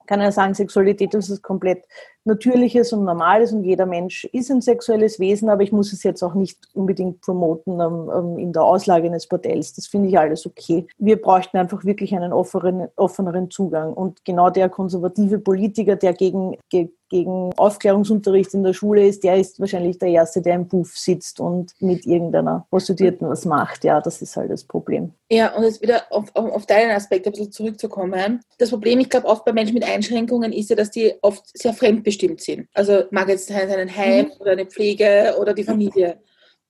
[0.06, 1.86] kann ja sagen, Sexualität ist komplett
[2.24, 6.22] Natürliches und Normales und jeder Mensch ist ein sexuelles Wesen, aber ich muss es jetzt
[6.22, 9.74] auch nicht unbedingt promoten ähm, ähm in der Auslage eines Bordells.
[9.74, 10.86] Das finde ich alles okay.
[10.98, 13.92] Wir bräuchten einfach wirklich einen offeneren, offeneren Zugang.
[13.92, 16.56] Und genau der konservative Politiker, der gegen,
[17.12, 21.40] gegen Aufklärungsunterricht in der Schule ist, der ist wahrscheinlich der Erste, der im Puff sitzt
[21.40, 23.84] und mit irgendeiner Prostituierten was macht.
[23.84, 25.12] Ja, das ist halt das Problem.
[25.30, 28.40] Ja, und jetzt wieder auf, auf deinen Aspekt ein bisschen zurückzukommen.
[28.58, 31.74] Das Problem, ich glaube, oft bei Menschen mit Einschränkungen ist ja, dass die oft sehr
[32.12, 32.68] fremdbestimmt sind.
[32.74, 34.32] Also mag jetzt sein Heim mhm.
[34.38, 36.20] oder eine Pflege oder die Familie.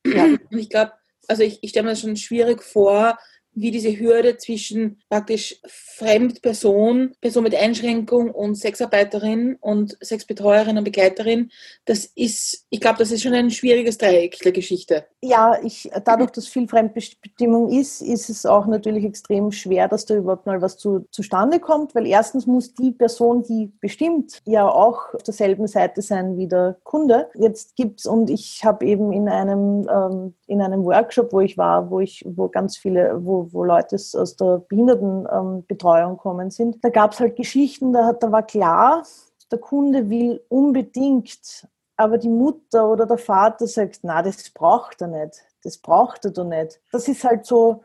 [0.07, 0.24] Ja.
[0.24, 0.93] Und ich glaube,
[1.28, 3.18] also ich, ich stelle mir das schon schwierig vor,
[3.55, 11.50] wie diese Hürde zwischen praktisch Fremdperson, Person mit Einschränkung und Sexarbeiterin und Sexbetreuerin und Begleiterin,
[11.84, 15.05] das ist, ich glaube, das ist schon ein schwieriges Dreieck der Geschichte.
[15.20, 20.16] Ja, ich, dadurch, dass viel Fremdbestimmung ist, ist es auch natürlich extrem schwer, dass da
[20.16, 25.14] überhaupt mal was zu, zustande kommt, weil erstens muss die Person, die bestimmt, ja auch
[25.14, 27.28] auf derselben Seite sein wie der Kunde.
[27.34, 31.90] Jetzt gibt's, und ich habe eben in einem, ähm, in einem Workshop, wo ich war,
[31.90, 37.12] wo ich, wo ganz viele, wo wo, Leute aus der Behindertenbetreuung kommen sind, da gab
[37.12, 39.03] es halt Geschichten, da, da war klar,
[39.51, 45.09] der Kunde will unbedingt, aber die Mutter oder der Vater sagt, na, das braucht er
[45.09, 46.80] nicht, das braucht er doch nicht.
[46.90, 47.82] Das ist halt so,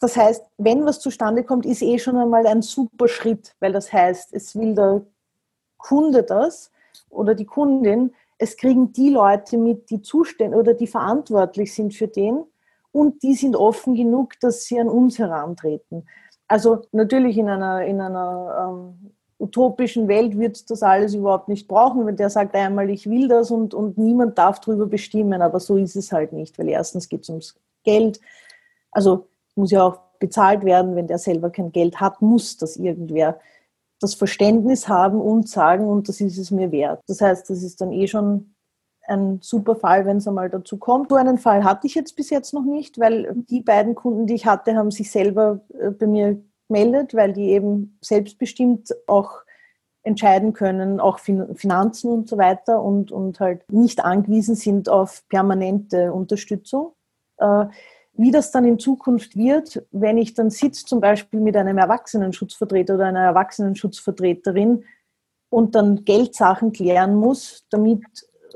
[0.00, 3.92] das heißt, wenn was zustande kommt, ist eh schon einmal ein super Schritt, weil das
[3.92, 5.02] heißt, es will der
[5.78, 6.72] Kunde das
[7.08, 12.08] oder die Kundin, es kriegen die Leute mit, die zuständig oder die verantwortlich sind für
[12.08, 12.44] den,
[12.92, 16.06] und die sind offen genug, dass sie an uns herantreten.
[16.46, 22.06] Also natürlich in einer, in einer ähm, utopischen Welt wird das alles überhaupt nicht brauchen,
[22.06, 25.76] wenn der sagt einmal, ich will das und, und niemand darf darüber bestimmen, aber so
[25.76, 28.20] ist es halt nicht, weil erstens geht es ums Geld,
[28.92, 29.26] also
[29.56, 33.40] muss ja auch bezahlt werden, wenn der selber kein Geld hat, muss das irgendwer
[34.02, 37.00] das Verständnis haben und sagen, und das ist es mir wert.
[37.06, 38.54] Das heißt, das ist dann eh schon
[39.06, 41.10] ein super Fall, wenn es einmal dazu kommt.
[41.10, 44.34] So einen Fall hatte ich jetzt bis jetzt noch nicht, weil die beiden Kunden, die
[44.34, 49.42] ich hatte, haben sich selber äh, bei mir gemeldet, weil die eben selbstbestimmt auch
[50.04, 56.12] entscheiden können, auch Finanzen und so weiter und, und halt nicht angewiesen sind auf permanente
[56.12, 56.92] Unterstützung.
[57.38, 57.66] Äh,
[58.14, 62.96] wie das dann in Zukunft wird, wenn ich dann sitze zum Beispiel mit einem Erwachsenenschutzvertreter
[62.96, 64.84] oder einer Erwachsenenschutzvertreterin
[65.48, 68.02] und dann Geldsachen klären muss, damit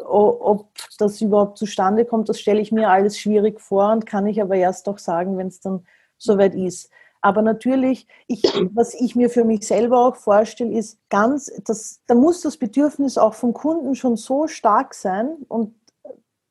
[0.05, 0.69] ob
[0.99, 4.57] das überhaupt zustande kommt, das stelle ich mir alles schwierig vor und kann ich aber
[4.57, 5.87] erst auch sagen, wenn es dann
[6.19, 6.91] soweit ist.
[7.21, 8.43] Aber natürlich, ich,
[8.73, 13.19] was ich mir für mich selber auch vorstelle, ist ganz, das, da muss das Bedürfnis
[13.19, 15.75] auch vom Kunden schon so stark sein und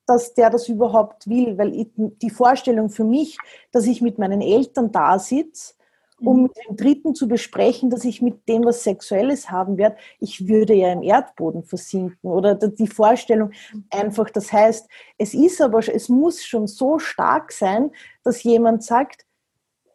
[0.06, 3.38] dass der das überhaupt will, weil ich, die Vorstellung für mich,
[3.72, 5.74] dass ich mit meinen Eltern da sitze
[6.20, 6.44] um mhm.
[6.44, 10.74] mit dem Dritten zu besprechen, dass ich mit dem was Sexuelles haben werde, ich würde
[10.74, 12.30] ja im Erdboden versinken.
[12.30, 13.52] Oder die Vorstellung
[13.90, 14.88] einfach, das heißt,
[15.18, 17.92] es ist aber, es muss schon so stark sein,
[18.24, 19.26] dass jemand sagt,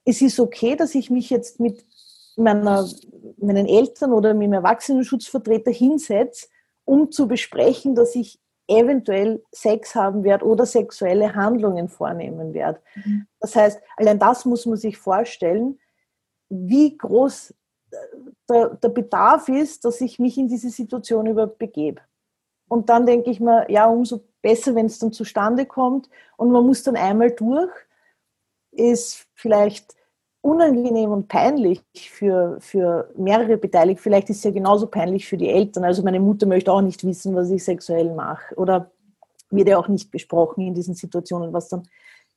[0.04, 1.84] es ist okay, dass ich mich jetzt mit
[2.36, 2.88] meiner,
[3.38, 6.48] meinen Eltern oder mit dem Erwachsenenschutzvertreter hinsetze,
[6.84, 12.80] um zu besprechen, dass ich eventuell Sex haben werde oder sexuelle Handlungen vornehmen werde.
[12.94, 13.26] Mhm.
[13.40, 15.78] Das heißt, allein das muss man sich vorstellen,
[16.50, 17.54] wie groß
[17.90, 17.96] äh,
[18.48, 22.02] der, der Bedarf ist, dass ich mich in diese Situation überhaupt begebe.
[22.68, 26.66] Und dann denke ich mir, ja, umso besser, wenn es dann zustande kommt und man
[26.66, 27.72] muss dann einmal durch,
[28.72, 29.96] ist vielleicht
[30.42, 34.02] unangenehm und peinlich für, für mehrere Beteiligte.
[34.02, 35.84] Vielleicht ist es ja genauso peinlich für die Eltern.
[35.84, 38.54] Also meine Mutter möchte auch nicht wissen, was ich sexuell mache.
[38.56, 38.90] Oder
[39.50, 41.88] wird ja auch nicht besprochen in diesen Situationen, was dann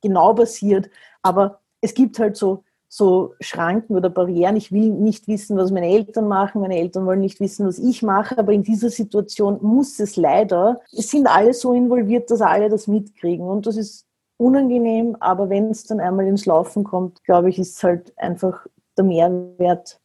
[0.01, 0.89] genau passiert.
[1.21, 2.63] Aber es gibt halt so
[2.95, 4.55] so Schranken oder Barrieren.
[4.55, 6.61] Ich will nicht wissen, was meine Eltern machen.
[6.61, 8.37] Meine Eltern wollen nicht wissen, was ich mache.
[8.37, 12.85] Aber in dieser Situation muss es leider, es sind alle so involviert, dass alle das
[12.85, 13.47] mitkriegen.
[13.47, 14.05] Und das ist
[14.37, 15.17] unangenehm.
[15.19, 19.99] Aber wenn es dann einmal ins Laufen kommt, glaube ich, ist halt einfach der Mehrwert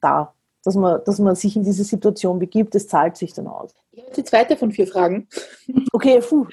[0.00, 0.32] da
[0.64, 3.74] dass man, dass man sich in diese Situation begibt, das zahlt sich dann aus.
[3.92, 5.28] Ich habe die zweite von vier Fragen.
[5.92, 6.46] Okay, puh.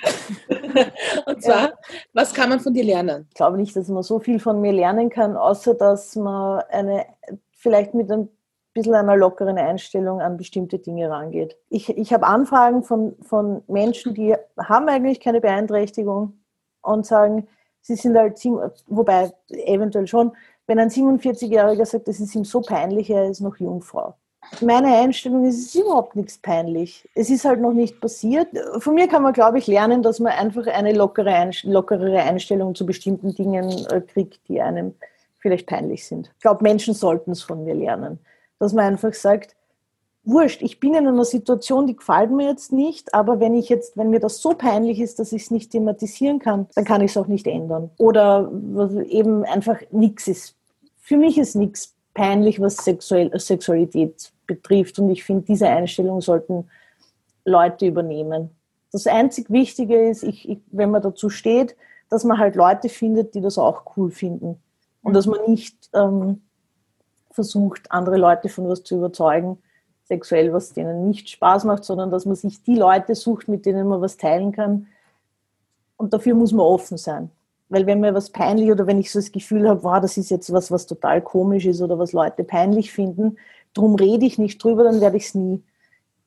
[1.25, 1.73] Und zwar, ja.
[2.13, 3.25] was kann man von dir lernen?
[3.29, 7.05] Ich glaube nicht, dass man so viel von mir lernen kann, außer dass man eine,
[7.51, 8.29] vielleicht mit ein
[8.73, 11.57] bisschen einer lockeren Einstellung an bestimmte Dinge rangeht.
[11.69, 16.39] Ich, ich habe Anfragen von, von Menschen, die haben eigentlich keine Beeinträchtigung
[16.81, 17.47] und sagen,
[17.81, 18.43] sie sind halt,
[18.87, 20.33] wobei eventuell schon,
[20.67, 24.15] wenn ein 47-Jähriger sagt, das ist ihm so peinlich, er ist noch Jungfrau.
[24.61, 27.07] meine Einstellung ist, es ist überhaupt nichts peinlich.
[27.15, 28.47] Es ist halt noch nicht passiert.
[28.79, 32.85] Von mir kann man, glaube ich, lernen, dass man einfach eine lockere, lockerere Einstellung zu
[32.85, 34.95] bestimmten Dingen äh, kriegt, die einem
[35.39, 36.31] vielleicht peinlich sind.
[36.35, 38.19] Ich glaube, Menschen sollten es von mir lernen.
[38.57, 39.55] Dass man einfach sagt,
[40.25, 43.95] wurscht, ich bin in einer Situation, die gefällt mir jetzt nicht, aber wenn ich jetzt,
[43.95, 47.11] wenn mir das so peinlich ist, dass ich es nicht thematisieren kann, dann kann ich
[47.11, 47.91] es auch nicht ändern.
[47.97, 48.51] Oder
[49.07, 50.54] eben einfach nichts ist.
[51.05, 54.97] Für mich ist nichts peinlich, was Sexuell, Sexualität betrifft.
[54.97, 56.67] Und ich finde, diese Einstellung sollten
[57.45, 58.49] Leute übernehmen.
[58.91, 61.75] Das einzig Wichtige ist, ich, ich, wenn man dazu steht,
[62.09, 64.59] dass man halt Leute findet, die das auch cool finden.
[65.03, 66.41] Und dass man nicht ähm,
[67.29, 69.59] versucht, andere Leute von was zu überzeugen,
[70.05, 73.87] sexuell, was denen nicht Spaß macht, sondern dass man sich die Leute sucht, mit denen
[73.87, 74.87] man was teilen kann.
[75.97, 77.29] Und dafür muss man offen sein.
[77.69, 80.29] Weil wenn mir was peinlich oder wenn ich so das Gefühl habe, wow, das ist
[80.29, 83.37] jetzt was, was total komisch ist oder was Leute peinlich finden,
[83.73, 85.63] darum rede ich nicht drüber, dann werde ich es nie,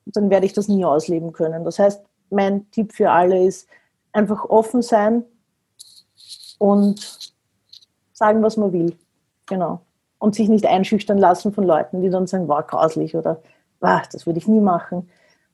[0.07, 1.65] dann werde ich das nie ausleben können.
[1.65, 3.69] Das heißt, mein Tipp für alle ist
[4.13, 5.25] einfach offen sein
[6.59, 7.33] und
[8.13, 8.97] sagen, was man will.
[9.47, 9.81] Genau.
[10.19, 13.41] Und sich nicht einschüchtern lassen von Leuten, die dann sagen, war wow, grauslich oder
[13.81, 15.09] wow, das würde ich nie machen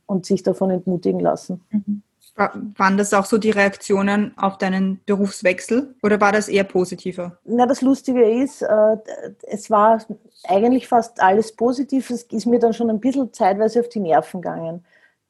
[0.07, 1.63] und sich davon entmutigen lassen.
[1.71, 2.03] Mhm.
[2.37, 7.39] Waren das auch so die Reaktionen auf deinen Berufswechsel oder war das eher positiver?
[7.45, 8.97] Na, das Lustige ist, äh,
[9.43, 10.03] es war
[10.49, 12.11] eigentlich fast alles positiv.
[12.11, 14.85] Es ist mir dann schon ein bisschen zeitweise auf die Nerven gegangen.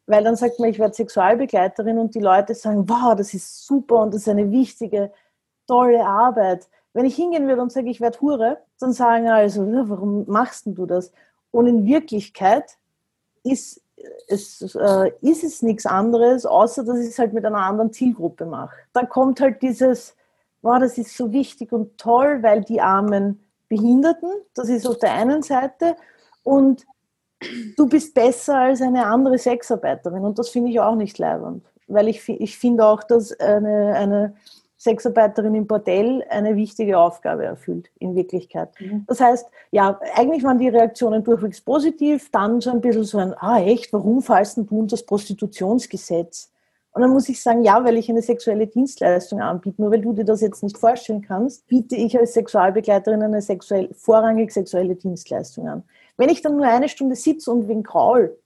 [0.06, 4.00] Weil dann sagt man, ich werde Sexualbegleiterin und die Leute sagen, wow, das ist super
[4.00, 5.12] und das ist eine wichtige,
[5.66, 6.68] tolle Arbeit.
[6.94, 10.86] Wenn ich hingehen würde und sage, ich werde Hure, dann sagen also, warum machst du
[10.86, 11.12] das?
[11.50, 12.78] Und in Wirklichkeit
[13.42, 13.83] ist
[14.28, 18.46] es, äh, ist es nichts anderes, außer dass ich es halt mit einer anderen Zielgruppe
[18.46, 18.74] mache.
[18.92, 20.16] Da kommt halt dieses,
[20.62, 25.14] wow, das ist so wichtig und toll, weil die armen Behinderten, das ist auf der
[25.14, 25.96] einen Seite,
[26.42, 26.86] und
[27.76, 32.08] du bist besser als eine andere Sexarbeiterin und das finde ich auch nicht leibend, weil
[32.08, 34.34] ich, ich finde auch, dass eine, eine
[34.84, 38.68] Sexarbeiterin im Bordell eine wichtige Aufgabe erfüllt, in Wirklichkeit.
[38.78, 39.04] Mhm.
[39.06, 43.34] Das heißt, ja, eigentlich waren die Reaktionen durchwegs positiv, dann so ein bisschen so ein,
[43.38, 46.50] ah echt, warum fallst du unter das Prostitutionsgesetz?
[46.92, 49.82] Und dann muss ich sagen, ja, weil ich eine sexuelle Dienstleistung anbiete.
[49.82, 53.88] Nur weil du dir das jetzt nicht vorstellen kannst, biete ich als Sexualbegleiterin eine sexuell,
[53.94, 55.82] vorrangig sexuelle Dienstleistung an.
[56.16, 58.38] Wenn ich dann nur eine Stunde sitze und wegen Kraul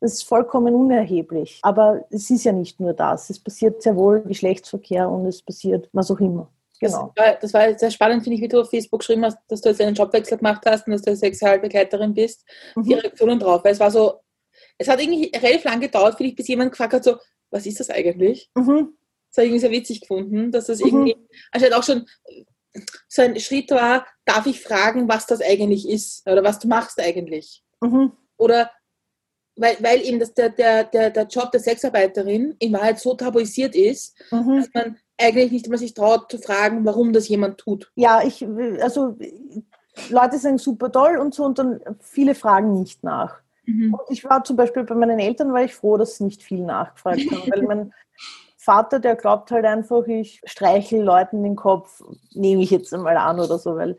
[0.00, 1.58] das ist vollkommen unerheblich.
[1.62, 3.30] Aber es ist ja nicht nur das.
[3.30, 6.50] Es passiert sehr wohl Geschlechtsverkehr und es passiert was auch immer.
[6.78, 7.12] Genau.
[7.14, 9.62] Das, war, das war sehr spannend, finde ich, wie du auf Facebook geschrieben hast, dass
[9.62, 12.44] du jetzt einen Jobwechsel gemacht hast und dass du Sexualbegleiterin bist.
[12.74, 12.82] Mhm.
[12.82, 13.64] Die Reaktionen drauf.
[13.64, 14.20] Weil es war so,
[14.76, 17.16] es hat irgendwie relativ lang gedauert, finde ich, bis jemand gefragt hat, so,
[17.50, 18.50] was ist das eigentlich?
[18.54, 18.94] Mhm.
[19.30, 20.86] Das habe ich irgendwie sehr witzig gefunden, dass das mhm.
[20.86, 21.16] irgendwie,
[21.50, 22.06] anscheinend auch schon
[23.08, 27.00] so ein Schritt war, darf ich fragen, was das eigentlich ist oder was du machst
[27.00, 27.62] eigentlich?
[27.80, 28.12] Mhm.
[28.36, 28.70] Oder
[29.56, 33.74] weil, weil eben das, der, der, der, der Job der Sexarbeiterin in Wahrheit so tabuisiert
[33.74, 34.58] ist, mhm.
[34.58, 37.90] dass man eigentlich nicht mal sich traut zu fragen, warum das jemand tut.
[37.94, 38.46] Ja, ich,
[38.82, 39.16] also
[40.10, 43.40] Leute sagen super toll und so und dann viele fragen nicht nach.
[43.64, 43.94] Mhm.
[43.94, 46.62] Und ich war zum Beispiel bei meinen Eltern, war ich froh, dass sie nicht viel
[46.62, 47.92] nachgefragt haben, weil mein
[48.58, 52.02] Vater, der glaubt halt einfach, ich streichel Leuten den Kopf,
[52.32, 53.96] nehme ich jetzt einmal an oder so, weil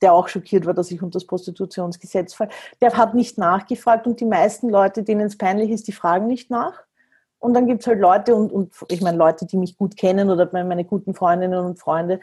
[0.00, 4.20] der auch schockiert war, dass ich unter das Prostitutionsgesetz falle, der hat nicht nachgefragt und
[4.20, 6.84] die meisten Leute, denen es peinlich ist, die fragen nicht nach.
[7.40, 10.30] Und dann gibt es halt Leute und, und ich meine Leute, die mich gut kennen
[10.30, 12.20] oder meine guten Freundinnen und Freunde,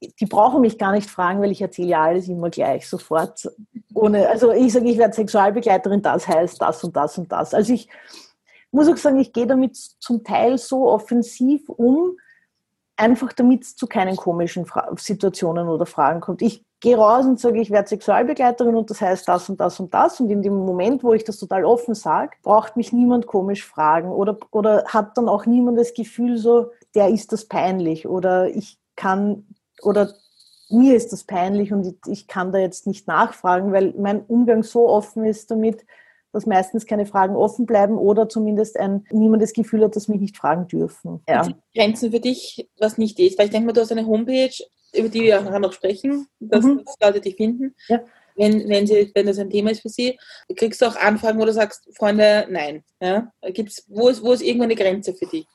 [0.00, 3.50] die brauchen mich gar nicht fragen, weil ich erzähle ja alles immer gleich sofort.
[3.94, 7.52] Ohne, also ich sage, ich werde Sexualbegleiterin, das heißt das und das und das.
[7.52, 7.88] Also ich
[8.70, 12.16] muss auch sagen, ich gehe damit zum Teil so offensiv um,
[12.96, 16.42] einfach damit es zu keinen komischen Fra Situationen oder Fragen kommt.
[16.42, 19.92] Ich gehe raus und sage, ich werde Sexualbegleiterin und das heißt das und das und
[19.92, 20.20] das.
[20.20, 24.10] Und in dem Moment, wo ich das total offen sage, braucht mich niemand komisch fragen
[24.10, 28.78] oder, oder hat dann auch niemand das Gefühl so, der ist das peinlich oder ich
[28.94, 29.46] kann
[29.82, 30.12] oder
[30.70, 34.88] mir ist das peinlich und ich kann da jetzt nicht nachfragen, weil mein Umgang so
[34.88, 35.84] offen ist damit,
[36.32, 40.20] dass meistens keine Fragen offen bleiben oder zumindest ein, niemand das Gefühl hat, dass mich
[40.20, 41.22] nicht fragen dürfen.
[41.26, 41.48] Ja.
[41.74, 44.52] Grenzen für dich, was nicht ist, weil ich denke mal, du hast eine Homepage,
[44.94, 46.84] über die wir auch nachher noch sprechen, dass, mhm.
[46.84, 47.74] dass Leute dich finden.
[47.88, 48.00] Ja.
[48.36, 50.16] Wenn, wenn, sie, wenn das ein Thema ist für sie,
[50.54, 52.84] kriegst du auch Anfragen, wo du sagst, Freunde, nein.
[53.00, 53.32] Ja?
[53.48, 55.46] Gibt's, wo, ist, wo ist irgendwo eine Grenze für dich?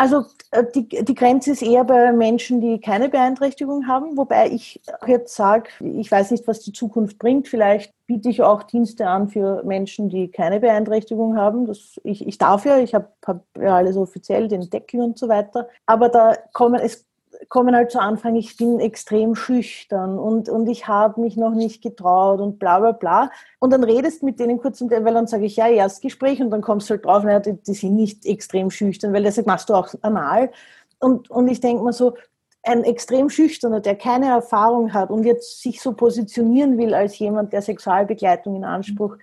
[0.00, 4.80] Also äh, die, die Grenze ist eher bei Menschen, die keine Beeinträchtigung haben, wobei ich
[5.06, 7.48] jetzt sage, ich weiß nicht, was die Zukunft bringt.
[7.48, 11.66] Vielleicht biete ich auch Dienste an für Menschen, die keine Beeinträchtigung haben.
[11.66, 15.28] Das, ich, ich darf ja, ich habe hab ja alles offiziell, den Deckel und so
[15.28, 15.68] weiter.
[15.84, 17.06] Aber da kommen es
[17.48, 21.82] kommen halt zu Anfang, ich bin extrem schüchtern und, und ich habe mich noch nicht
[21.82, 23.30] getraut und bla bla bla.
[23.58, 26.60] Und dann redest mit denen kurz und weil dann sage ich, ja, Erstgespräch und dann
[26.60, 29.74] kommst du halt drauf, naja, die, die sind nicht extrem schüchtern, weil sagt, machst du
[29.74, 30.50] auch anal?
[30.98, 32.14] Und, und ich denke mir so,
[32.62, 37.52] ein extrem schüchterner, der keine Erfahrung hat und jetzt sich so positionieren will als jemand,
[37.52, 39.16] der Sexualbegleitung in Anspruch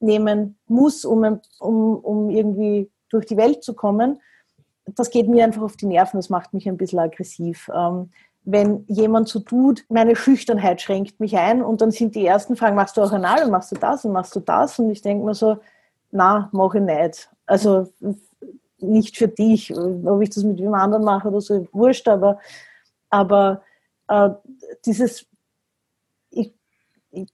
[0.00, 4.20] nehmen muss, um, um, um irgendwie durch die Welt zu kommen,
[4.86, 7.70] das geht mir einfach auf die Nerven, das macht mich ein bisschen aggressiv.
[7.74, 8.10] Ähm,
[8.44, 12.74] wenn jemand so tut, meine Schüchternheit schränkt mich ein und dann sind die ersten Fragen,
[12.74, 14.78] machst du auch anal und machst du das und machst du das?
[14.78, 15.58] Und ich denke mir so,
[16.10, 17.30] na, mache ich nicht.
[17.46, 17.88] Also
[18.78, 22.40] nicht für dich, ob ich das mit wem anderen mache oder so, wurscht, aber
[23.12, 23.62] aber
[24.08, 24.30] äh,
[24.86, 25.26] dieses,
[26.30, 26.54] ich,
[27.10, 27.28] ich,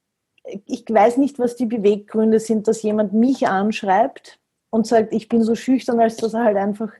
[0.67, 4.41] ich weiß nicht, was die Beweggründe sind, dass jemand mich anschreibt
[4.71, 6.93] und sagt, ich bin so schüchtern, als dass er halt einfach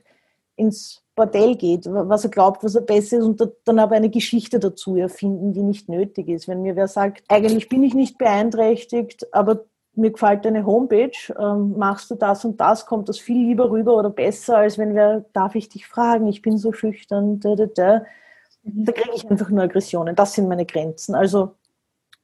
[0.59, 4.59] ins Bordell geht, was er glaubt, was er besser ist und dann aber eine Geschichte
[4.59, 6.47] dazu erfinden, die nicht nötig ist.
[6.47, 11.77] Wenn mir wer sagt, eigentlich bin ich nicht beeinträchtigt, aber mir gefällt deine Homepage, ähm,
[11.77, 15.25] machst du das und das, kommt das viel lieber rüber oder besser, als wenn wer,
[15.33, 18.03] darf ich dich fragen, ich bin so schüchtern, da, da, da.
[18.63, 18.85] Mhm.
[18.85, 20.15] Da kriege ich einfach nur Aggressionen.
[20.15, 21.15] Das sind meine Grenzen.
[21.15, 21.55] Also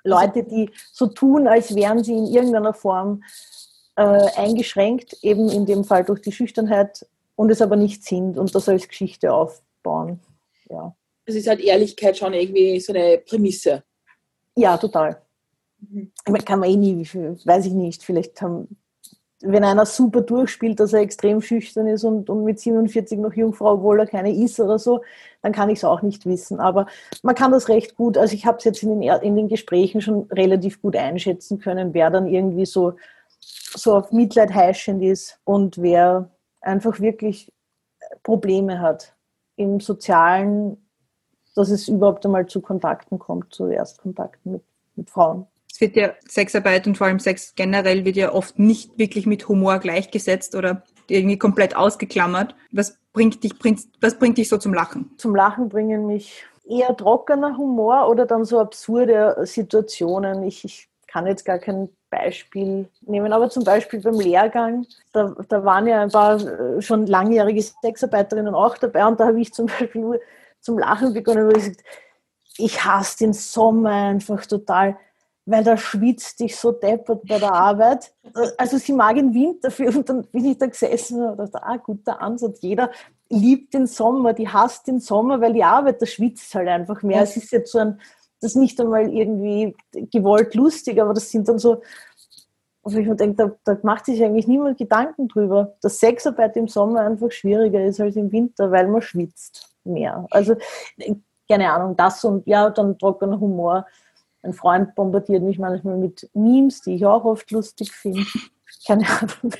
[0.03, 3.23] Leute, die so tun, als wären sie in irgendeiner Form
[3.97, 7.05] äh, eingeschränkt, eben in dem Fall durch die Schüchternheit
[7.35, 10.19] und es aber nicht sind und das als Geschichte aufbauen.
[10.69, 10.95] Ja.
[11.25, 13.83] Es ist halt Ehrlichkeit schon irgendwie so eine Prämisse.
[14.55, 15.21] Ja, total.
[15.79, 16.11] Mhm.
[16.45, 18.03] Kann man eh nie, weiß ich nicht.
[18.03, 18.77] Vielleicht haben
[19.41, 23.73] wenn einer super durchspielt, dass er extrem schüchtern ist und, und mit 47 noch Jungfrau,
[23.73, 25.01] obwohl er keine ist oder so,
[25.41, 26.59] dann kann ich es auch nicht wissen.
[26.59, 26.87] Aber
[27.21, 30.01] man kann das recht gut, also ich habe es jetzt in den, in den Gesprächen
[30.01, 32.93] schon relativ gut einschätzen können, wer dann irgendwie so,
[33.39, 36.29] so auf Mitleid heischend ist und wer
[36.65, 37.51] einfach wirklich
[38.23, 39.15] Probleme hat
[39.55, 40.89] im Sozialen,
[41.55, 44.63] dass es überhaupt einmal zu Kontakten kommt, zu Erstkontakten mit,
[44.95, 48.97] mit Frauen es wird ja Sexarbeit und vor allem Sex generell wird ja oft nicht
[48.97, 52.55] wirklich mit Humor gleichgesetzt oder irgendwie komplett ausgeklammert.
[52.71, 55.11] Was bringt dich, bringt, was bringt dich so zum Lachen?
[55.17, 60.43] Zum Lachen bringen mich eher trockener Humor oder dann so absurde Situationen.
[60.43, 65.63] Ich, ich kann jetzt gar kein Beispiel nehmen, aber zum Beispiel beim Lehrgang, da, da
[65.63, 69.65] waren ja ein paar äh, schon langjährige Sexarbeiterinnen auch dabei und da habe ich zum
[69.79, 70.19] Beispiel nur
[70.61, 71.83] zum Lachen begonnen, weil ich gesagt
[72.57, 74.95] ich hasse den Sommer einfach total
[75.45, 78.11] weil da schwitzt dich so deppert bei der Arbeit.
[78.57, 81.77] Also sie mag den Winter für und dann bin ich da gesessen und dachte, ah,
[81.77, 82.59] guter Ansatz.
[82.61, 82.89] Jeder
[83.29, 87.21] liebt den Sommer, die hasst den Sommer, weil die Arbeit, da schwitzt halt einfach mehr.
[87.21, 87.99] Es ist jetzt so ein,
[88.41, 89.75] das ist nicht einmal irgendwie
[90.11, 91.81] gewollt lustig, aber das sind dann so,
[92.93, 97.01] wo ich denke, da, da macht sich eigentlich niemand Gedanken drüber, dass Sexarbeit im Sommer
[97.01, 100.25] einfach schwieriger ist als im Winter, weil man schwitzt mehr.
[100.29, 100.55] Also
[101.49, 103.85] keine Ahnung, das und ja, dann trockener Humor
[104.45, 108.23] ein Freund bombardiert mich manchmal mit Memes, die ich auch oft lustig finde.
[108.87, 109.53] Keine Ahnung.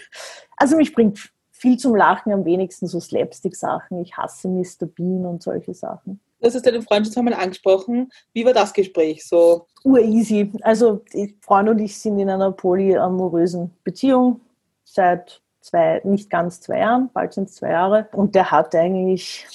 [0.57, 3.99] Also mich bringt viel zum Lachen, am wenigsten so Slapstick-Sachen.
[4.01, 4.85] Ich hasse Mr.
[4.85, 6.19] Bean und solche Sachen.
[6.45, 8.11] Das hast du deinen Freund schon einmal angesprochen.
[8.31, 9.65] Wie war das Gespräch so?
[9.83, 10.51] Ureasy.
[10.61, 14.41] Also die Freund und ich sind in einer polyamorösen Beziehung
[14.83, 18.07] seit zwei, nicht ganz zwei Jahren, bald sind es zwei Jahre.
[18.11, 19.47] Und der hat eigentlich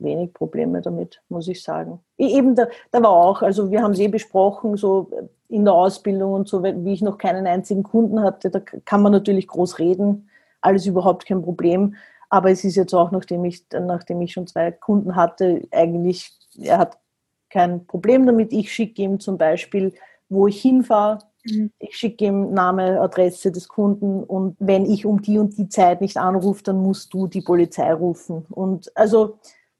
[0.00, 2.00] wenig Probleme damit, muss ich sagen.
[2.18, 5.08] Eben, da, da war auch, also wir haben es eh besprochen, so
[5.48, 9.12] in der Ausbildung und so, wie ich noch keinen einzigen Kunden hatte, da kann man
[9.12, 10.28] natürlich groß reden,
[10.60, 11.94] alles überhaupt kein Problem.
[12.28, 16.78] Aber es ist jetzt auch, nachdem ich, nachdem ich schon zwei Kunden hatte, eigentlich, er
[16.78, 16.98] hat
[17.50, 18.52] kein Problem damit.
[18.52, 19.94] Ich schicke ihm zum Beispiel,
[20.28, 21.70] wo ich hinfahre, mhm.
[21.78, 26.00] ich schicke ihm Name, Adresse des Kunden und wenn ich um die und die Zeit
[26.00, 28.46] nicht anrufe, dann musst du die Polizei rufen.
[28.50, 29.38] Und also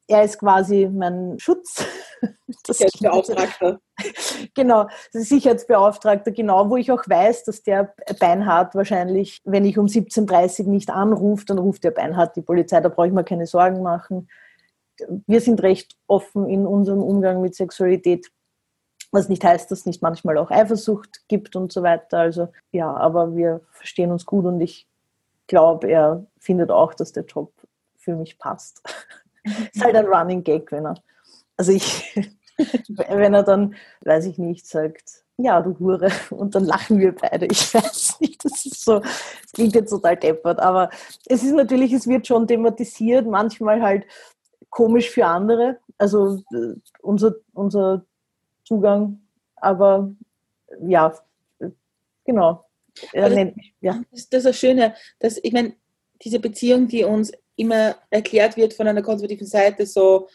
[0.08, 1.84] er ist quasi mein Schutz.
[2.66, 3.80] Sicherheitsbeauftragter.
[4.54, 10.64] genau, Sicherheitsbeauftragter, genau, wo ich auch weiß, dass der Beinhard wahrscheinlich, wenn ich um 17.30
[10.64, 13.82] Uhr nicht anrufe, dann ruft der Beinhard die Polizei, da brauche ich mir keine Sorgen
[13.82, 14.28] machen.
[15.26, 18.28] Wir sind recht offen in unserem Umgang mit Sexualität,
[19.12, 22.18] was nicht heißt, dass es nicht manchmal auch Eifersucht gibt und so weiter.
[22.18, 24.88] Also ja, aber wir verstehen uns gut und ich
[25.46, 27.52] glaube, er findet auch, dass der Job
[27.96, 28.82] für mich passt
[29.72, 30.94] ist halt ein Running Gag, wenn er.
[31.56, 32.14] Also ich,
[32.88, 37.46] wenn er dann, weiß ich nicht, sagt, ja, du Hure, und dann lachen wir beide.
[37.46, 40.90] Ich weiß nicht, das ist so, das klingt jetzt total deppert, aber
[41.26, 44.06] es ist natürlich, es wird schon thematisiert, manchmal halt
[44.70, 48.04] komisch für andere, also äh, unser, unser
[48.64, 49.20] Zugang,
[49.56, 50.10] aber
[50.86, 51.14] ja,
[52.24, 52.64] genau.
[53.12, 54.00] Mich, ja.
[54.10, 55.74] Das ist das Schöne, dass ich meine,
[56.22, 60.28] diese Beziehung, die uns immer erklärt wird von einer konservativen Seite, so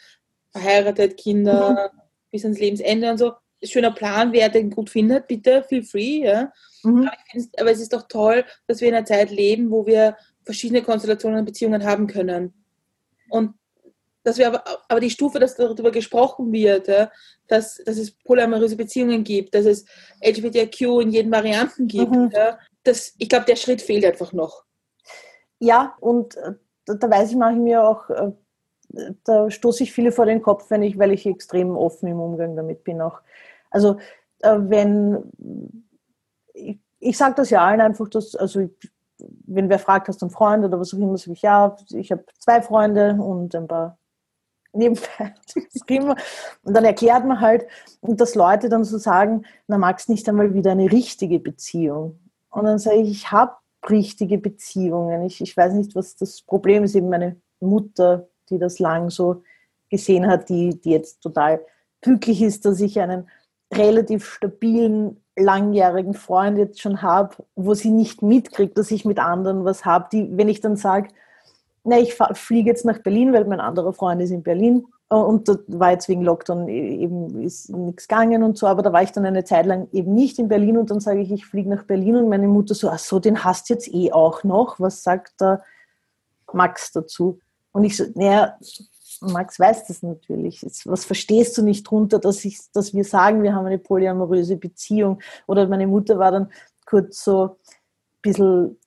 [0.51, 1.99] verheiratet, Kinder, mhm.
[2.32, 3.34] bis ans Lebensende und so.
[3.63, 6.26] Schöner Plan, wer den gut findet, bitte, feel free.
[6.26, 6.51] Ja?
[6.84, 7.07] Mhm.
[7.07, 7.17] Aber,
[7.59, 11.39] aber, es ist doch toll, dass wir in einer Zeit leben, wo wir verschiedene Konstellationen
[11.39, 12.53] und Beziehungen haben können.
[13.30, 13.53] Und
[14.24, 17.11] dass wir aber, aber die Stufe, dass darüber gesprochen wird, ja,
[17.47, 19.86] dass, dass es polyamoröse Beziehungen gibt, dass es
[20.24, 22.30] LGBTIQ in jeden Varianten gibt, mhm.
[22.34, 24.63] ja, das, ich glaube, der Schritt fehlt einfach noch.
[25.59, 26.53] Ja, und äh,
[26.86, 28.32] da, da weiß ich manchmal auch, äh,
[29.24, 32.56] da stoße ich viele vor den Kopf, wenn ich, weil ich extrem offen im Umgang
[32.56, 33.22] damit bin auch.
[33.70, 33.98] Also
[34.40, 35.32] äh, wenn
[36.54, 38.70] ich, ich sage das ja allen einfach, dass, also
[39.46, 42.12] wenn wer fragt, hast du einen Freund oder was auch immer, sage ich, ja, ich
[42.12, 43.98] habe zwei Freunde und ein paar
[44.74, 45.34] nebenbei.
[46.64, 47.66] und dann erklärt man halt,
[48.02, 52.20] dass Leute dann so sagen, na magst nicht einmal wieder eine richtige Beziehung.
[52.50, 53.54] Und dann sage ich, ich habe
[53.90, 55.24] richtige Beziehungen.
[55.24, 56.96] Ich, ich weiß nicht, was das Problem ist.
[56.96, 59.44] Eben meine Mutter, die das lang so
[59.90, 61.62] gesehen hat, die, die jetzt total
[62.02, 63.30] glücklich ist, dass ich einen
[63.74, 69.64] relativ stabilen, langjährigen Freund jetzt schon habe, wo sie nicht mitkriegt, dass ich mit anderen
[69.66, 70.08] was habe.
[70.12, 71.10] Die, wenn ich dann sage,
[71.86, 74.86] ich fliege jetzt nach Berlin, weil mein anderer Freund ist in Berlin
[75.18, 78.93] und da war jetzt wegen Lockdown e-, eben ist nichts gegangen und so, aber da
[78.93, 81.45] war ich dann eine Zeit lang eben nicht in Berlin und dann sage ich, ich
[81.45, 84.43] fliege nach Berlin und meine Mutter so, ach so, den hast du jetzt eh auch
[84.43, 84.80] noch.
[84.80, 85.64] Was sagt der
[86.53, 87.39] Max dazu?
[87.74, 88.57] Und ich so, naja,
[89.22, 90.66] Max weiß das natürlich.
[90.86, 95.22] Was verstehst du nicht drunter, dass, ich, dass wir sagen, wir haben eine polyamoröse Beziehung?
[95.45, 96.51] Oder meine Mutter war dann
[96.86, 97.51] kurz so ein
[98.22, 98.78] bisschen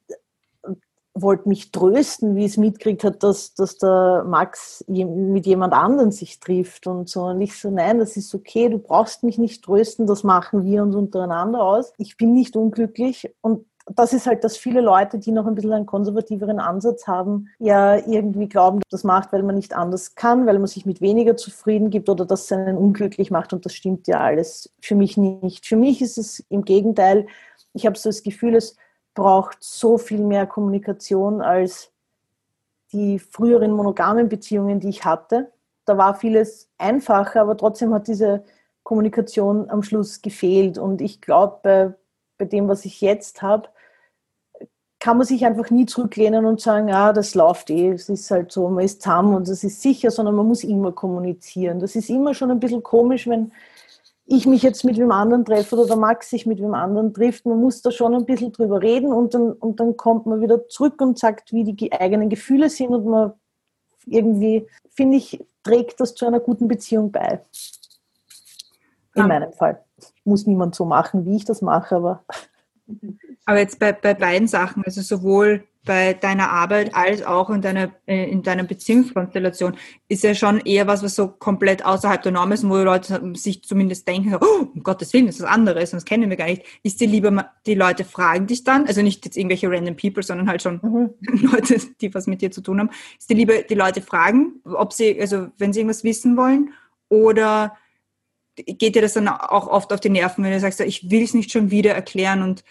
[1.15, 6.41] wollte mich trösten, wie es mitgekriegt hat, dass, dass der Max mit jemand anderem sich
[6.41, 7.25] trifft und so.
[7.27, 10.83] Und ich so, nein, das ist okay, du brauchst mich nicht trösten, das machen wir
[10.83, 11.93] uns untereinander aus.
[11.99, 15.75] Ich bin nicht unglücklich und das ist halt, dass viele Leute, die noch ein bisschen
[15.75, 20.59] einen konservativeren Ansatz haben, ja irgendwie glauben, das macht, weil man nicht anders kann, weil
[20.59, 23.53] man sich mit weniger zufrieden gibt oder dass es einen unglücklich macht.
[23.53, 25.67] Und das stimmt ja alles für mich nicht.
[25.67, 27.27] Für mich ist es im Gegenteil,
[27.75, 28.77] ich habe so das Gefühl, es
[29.15, 31.93] braucht so viel mehr Kommunikation als
[32.93, 35.53] die früheren monogamen Beziehungen, die ich hatte.
[35.85, 38.45] Da war vieles einfacher, aber trotzdem hat diese
[38.83, 40.79] Kommunikation am Schluss gefehlt.
[40.79, 41.95] Und ich glaube, bei,
[42.39, 43.69] bei dem, was ich jetzt habe,
[45.01, 48.53] kann man sich einfach nie zurücklehnen und sagen, ja, das läuft eh, es ist halt
[48.53, 51.79] so, man ist zusammen und das ist sicher, sondern man muss immer kommunizieren.
[51.79, 53.53] Das ist immer schon ein bisschen komisch, wenn
[54.27, 57.45] ich mich jetzt mit wem anderen treffe oder der Max sich mit wem anderen trifft.
[57.45, 60.66] Man muss da schon ein bisschen drüber reden und dann, und dann kommt man wieder
[60.68, 63.33] zurück und sagt, wie die eigenen Gefühle sind und man
[64.07, 67.45] irgendwie, finde ich, trägt das zu einer guten Beziehung bei.
[69.14, 69.27] In ja.
[69.27, 69.83] meinem Fall.
[70.25, 72.25] Muss niemand so machen, wie ich das mache, aber.
[73.47, 77.93] Aber jetzt bei, bei beiden Sachen, also sowohl bei deiner Arbeit als auch in deiner,
[78.07, 79.76] äh, in deiner Beziehungskonstellation
[80.09, 83.20] ist ja schon eher was, was so komplett außerhalb der Norm ist, wo die Leute
[83.35, 86.47] sich zumindest denken, oh, um Gottes Willen, das ist was anderes, das kennen wir gar
[86.47, 86.62] nicht.
[86.82, 90.49] Ist dir lieber, die Leute fragen dich dann, also nicht jetzt irgendwelche random people, sondern
[90.49, 91.11] halt schon mhm.
[91.51, 94.93] Leute, die was mit dir zu tun haben, ist dir lieber, die Leute fragen, ob
[94.95, 96.72] sie, also wenn sie irgendwas wissen wollen
[97.11, 97.76] oder
[98.57, 101.35] geht dir das dann auch oft auf die Nerven, wenn du sagst, ich will es
[101.35, 102.65] nicht schon wieder erklären und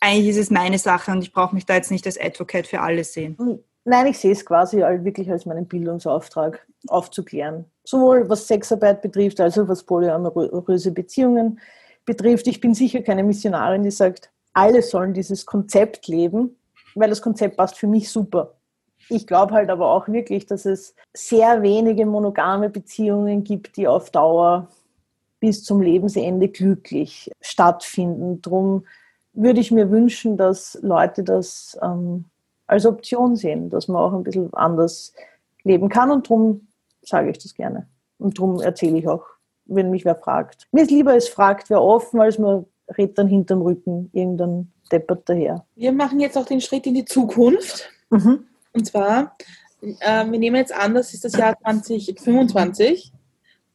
[0.00, 2.80] eigentlich ist es meine Sache und ich brauche mich da jetzt nicht als Advocate für
[2.80, 3.36] alles sehen.
[3.38, 7.66] Hm, nein, ich sehe es quasi wirklich als meinen Bildungsauftrag aufzuklären.
[7.84, 11.60] Sowohl was Sexarbeit betrifft, als auch was polyamoröse Beziehungen
[12.04, 12.46] betrifft.
[12.48, 16.56] Ich bin sicher keine Missionarin, die sagt, alle sollen dieses Konzept leben,
[16.94, 18.54] weil das Konzept passt für mich super.
[19.08, 24.10] Ich glaube halt aber auch wirklich, dass es sehr wenige monogame Beziehungen gibt, die auf
[24.10, 24.68] Dauer
[25.42, 28.40] bis zum Lebensende glücklich stattfinden.
[28.42, 28.86] Drum
[29.32, 32.26] würde ich mir wünschen, dass Leute das ähm,
[32.68, 35.12] als Option sehen, dass man auch ein bisschen anders
[35.64, 36.68] leben kann und darum
[37.02, 37.88] sage ich das gerne.
[38.18, 39.24] Und darum erzähle ich auch,
[39.64, 40.68] wenn mich wer fragt.
[40.70, 42.64] Mir ist lieber, es fragt wer offen, als man
[42.96, 45.66] redet dann hinterm Rücken irgendein Deppert daher.
[45.74, 47.90] Wir machen jetzt auch den Schritt in die Zukunft.
[48.10, 48.44] Mhm.
[48.72, 49.36] Und zwar,
[49.80, 53.12] äh, wir nehmen jetzt an, das ist das Jahr 2025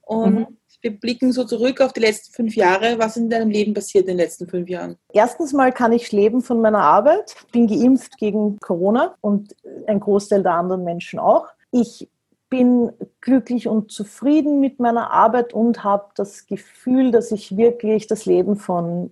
[0.03, 2.99] und mhm wir blicken so zurück auf die letzten fünf Jahre.
[2.99, 4.97] Was ist in deinem Leben passiert in den letzten fünf Jahren?
[5.11, 7.35] Erstens mal kann ich leben von meiner Arbeit.
[7.51, 9.55] Bin geimpft gegen Corona und
[9.87, 11.47] ein Großteil der anderen Menschen auch.
[11.71, 12.07] Ich
[12.49, 18.25] bin glücklich und zufrieden mit meiner Arbeit und habe das Gefühl, dass ich wirklich das
[18.25, 19.11] Leben von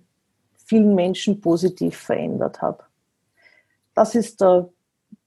[0.64, 2.84] vielen Menschen positiv verändert habe.
[3.94, 4.68] Das ist der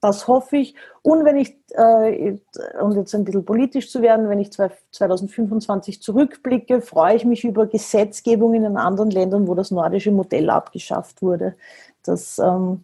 [0.00, 0.74] das hoffe ich.
[1.02, 2.36] Und wenn ich, äh,
[2.80, 7.66] um jetzt ein bisschen politisch zu werden, wenn ich 2025 zurückblicke, freue ich mich über
[7.66, 11.54] Gesetzgebungen in anderen Ländern, wo das nordische Modell abgeschafft wurde,
[12.02, 12.82] das ähm,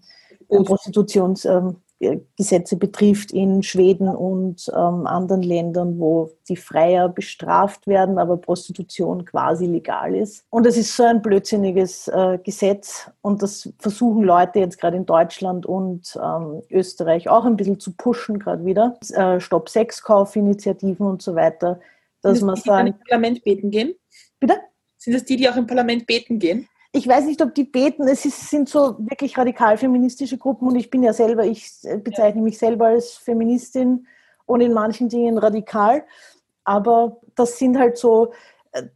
[0.48, 7.86] Prostitutions, ähm, äh, Gesetze betrifft in Schweden und ähm, anderen Ländern, wo die Freier bestraft
[7.86, 10.44] werden, aber Prostitution quasi legal ist.
[10.51, 15.07] Und es ist so ein blödsinniges äh, Gesetz und das versuchen Leute jetzt gerade in
[15.07, 18.99] Deutschland und ähm, Österreich auch ein bisschen zu pushen, gerade wieder.
[19.12, 21.80] Äh, Stopp-Sexkauf-Initiativen und so weiter,
[22.20, 22.94] dass Sind man das die, die sagen.
[23.09, 23.94] Parlament beten gehen?
[24.38, 24.59] Bitte?
[24.99, 26.68] Sind das die, die auch im Parlament beten gehen?
[26.97, 30.76] Ich weiß nicht, ob die beten, es ist, sind so wirklich radikal feministische Gruppen und
[30.76, 31.70] ich bin ja selber, ich
[32.03, 34.07] bezeichne mich selber als Feministin
[34.47, 36.05] und in manchen Dingen radikal,
[36.64, 38.32] aber das sind halt so,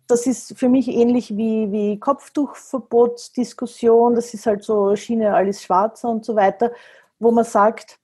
[0.06, 6.08] das ist für mich ähnlich wie, wie Kopftuchverbotsdiskussion, das ist halt so Schiene alles schwarzer
[6.08, 6.72] und so weiter,
[7.18, 7.98] wo man sagt,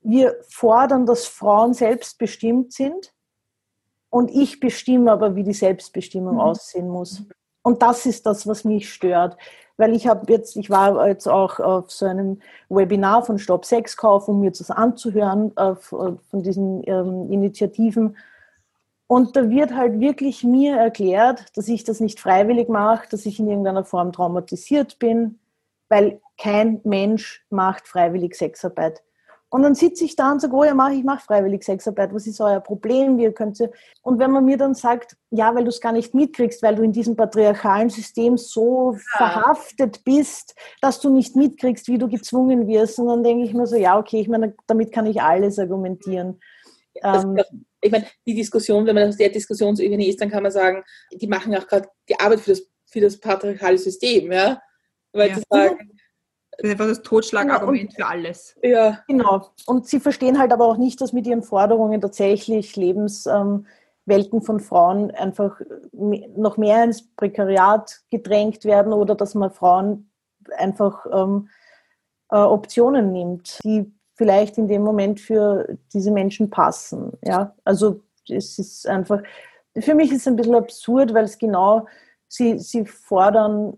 [0.00, 3.12] wir fordern, dass Frauen selbstbestimmt sind
[4.08, 6.40] und ich bestimme aber, wie die Selbstbestimmung Mhm.
[6.40, 7.22] aussehen muss.
[7.66, 9.36] Und das ist das, was mich stört.
[9.76, 14.28] Weil ich habe jetzt, ich war jetzt auch auf so einem Webinar von Stopp Sexkauf,
[14.28, 15.50] um mir das anzuhören,
[15.80, 18.16] von diesen ähm, Initiativen.
[19.08, 23.40] Und da wird halt wirklich mir erklärt, dass ich das nicht freiwillig mache, dass ich
[23.40, 25.40] in irgendeiner Form traumatisiert bin,
[25.88, 29.02] weil kein Mensch macht freiwillig Sexarbeit.
[29.48, 32.26] Und dann sitze ich da und sage, oh ja, mach, ich mache freiwillig Sexarbeit, was
[32.26, 33.16] ist euer Problem?
[33.16, 33.70] Wie könnt ihr?
[34.02, 36.82] Und wenn man mir dann sagt, ja, weil du es gar nicht mitkriegst, weil du
[36.82, 42.98] in diesem patriarchalen System so verhaftet bist, dass du nicht mitkriegst, wie du gezwungen wirst,
[42.98, 46.40] und dann denke ich mir so, ja, okay, ich meine, damit kann ich alles argumentieren.
[47.02, 47.38] Das, Ähm,
[47.80, 50.82] ich meine, die Diskussion, wenn man auf der Diskussionsebene ist, dann kann man sagen,
[51.12, 54.60] die machen auch gerade die Arbeit für das, für das patriarchale System, ja.
[55.12, 55.34] Weil Ja.
[55.36, 55.95] zu sagen,
[56.58, 58.56] Das ist einfach das Totschlagargument für alles.
[58.62, 59.48] ja, Genau.
[59.66, 65.10] Und sie verstehen halt aber auch nicht, dass mit ihren Forderungen tatsächlich Lebenswelten von Frauen
[65.10, 65.60] einfach
[65.92, 70.10] noch mehr ins Prekariat gedrängt werden oder dass man Frauen
[70.56, 71.48] einfach ähm,
[72.30, 77.12] äh, Optionen nimmt, die vielleicht in dem Moment für diese Menschen passen.
[77.22, 79.22] Ja, also es ist einfach,
[79.78, 81.86] für mich ist es ein bisschen absurd, weil es genau,
[82.28, 83.76] sie, sie fordern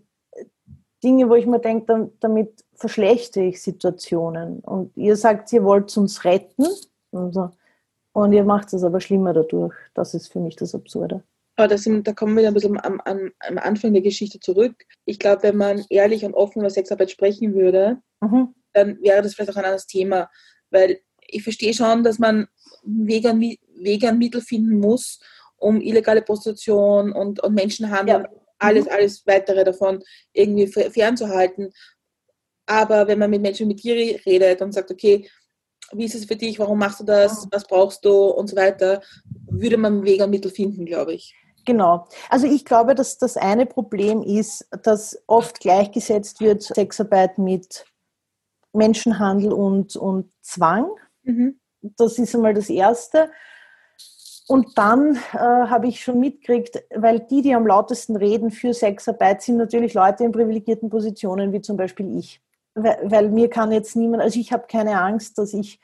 [1.03, 4.59] Dinge, wo ich mir denke, dam- damit verschlechte ich Situationen.
[4.59, 6.65] Und ihr sagt, ihr wollt uns retten.
[7.11, 7.49] Und, so.
[8.13, 9.73] und ihr macht es aber schlimmer dadurch.
[9.93, 11.23] Das ist für mich das Absurde.
[11.57, 14.75] aber das sind, da kommen wir ein bisschen am, am, am Anfang der Geschichte zurück.
[15.05, 18.53] Ich glaube, wenn man ehrlich und offen über Sexarbeit sprechen würde, Mhm.
[18.73, 20.29] dann wäre das vielleicht auch ein anderes Thema.
[20.71, 22.47] Weil ich verstehe schon, dass man
[22.83, 23.41] Wege und,
[23.75, 25.19] Wege und Mittel finden muss,
[25.57, 28.29] um illegale Prostitution und, und Menschenhandel, Ja.
[28.57, 30.01] alles, alles weitere davon
[30.33, 31.71] irgendwie fe- fernzuhalten.
[32.69, 33.95] Aber wenn man mit Menschen mit dir
[34.27, 35.27] redet und sagt, okay,
[35.91, 39.01] wie ist es für dich, warum machst du das, was brauchst du und so weiter,
[39.49, 41.35] würde man Wege und Mittel finden, glaube ich.
[41.65, 42.07] Genau.
[42.29, 47.85] Also ich glaube, dass das eine Problem ist, dass oft gleichgesetzt wird Sexarbeit mit
[48.71, 50.91] Menschenhandel und, und Zwang.
[51.23, 51.59] Mhm.
[51.81, 53.31] Das ist einmal das Erste.
[54.47, 59.41] Und dann äh, habe ich schon mitgekriegt, weil die, die am lautesten reden für Sexarbeit,
[59.41, 62.39] sind natürlich Leute in privilegierten Positionen, wie zum Beispiel ich.
[62.83, 65.79] Weil, mir kann jetzt niemand, also ich habe keine Angst, dass ich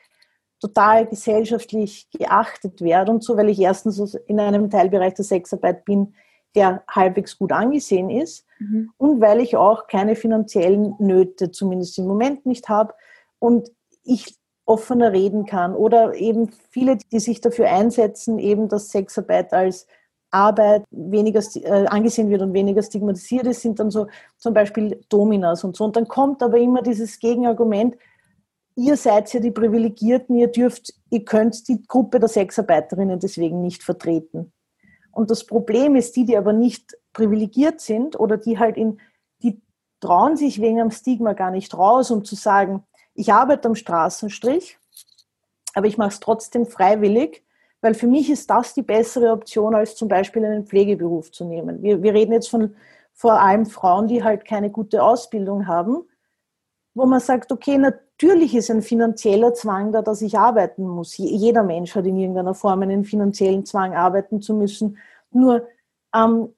[0.60, 6.14] total gesellschaftlich geachtet werde und so, weil ich erstens in einem Teilbereich der Sexarbeit bin,
[6.56, 8.92] der halbwegs gut angesehen ist Mhm.
[8.98, 12.94] und weil ich auch keine finanziellen Nöte, zumindest im Moment nicht habe
[13.40, 13.70] und
[14.04, 19.88] ich offener reden kann oder eben viele, die sich dafür einsetzen, eben dass Sexarbeit als
[20.36, 24.08] Arbeit weniger äh, angesehen wird und weniger stigmatisiert ist, sind dann so
[24.38, 25.86] zum Beispiel Dominas und so.
[25.86, 27.96] Und dann kommt aber immer dieses Gegenargument,
[28.76, 33.84] ihr seid ja die Privilegierten, ihr dürft, ihr könnt die Gruppe der Sexarbeiterinnen deswegen nicht
[33.84, 34.52] vertreten.
[35.12, 39.00] Und das Problem ist, die, die aber nicht privilegiert sind oder die halt in,
[39.42, 39.62] die
[40.02, 42.84] trauen sich wegen am Stigma gar nicht raus, um zu sagen,
[43.14, 44.78] ich arbeite am Straßenstrich,
[45.74, 47.45] aber ich mache es trotzdem freiwillig,
[47.86, 51.84] weil für mich ist das die bessere Option, als zum Beispiel einen Pflegeberuf zu nehmen.
[51.84, 52.74] Wir, wir reden jetzt von
[53.14, 56.04] vor allem Frauen, die halt keine gute Ausbildung haben,
[56.96, 61.16] wo man sagt, okay, natürlich ist ein finanzieller Zwang da, dass ich arbeiten muss.
[61.18, 64.98] Jeder Mensch hat in irgendeiner Form einen finanziellen Zwang, arbeiten zu müssen.
[65.30, 65.68] Nur
[66.16, 66.56] ähm,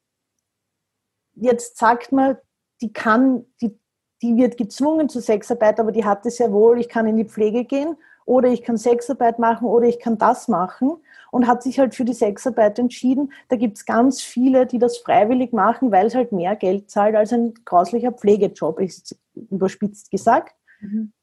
[1.34, 2.38] jetzt sagt man,
[2.80, 3.78] die kann, die,
[4.22, 7.26] die wird gezwungen zur Sexarbeit, aber die hat es ja wohl, ich kann in die
[7.26, 7.98] Pflege gehen
[8.28, 10.98] oder ich kann Sexarbeit machen oder ich kann das machen
[11.32, 13.32] und hat sich halt für die Sexarbeit entschieden.
[13.48, 17.16] Da gibt es ganz viele, die das freiwillig machen, weil es halt mehr Geld zahlt
[17.16, 20.56] als ein grauslicher Pflegejob, ist überspitzt gesagt.
[20.82, 21.14] Mhm.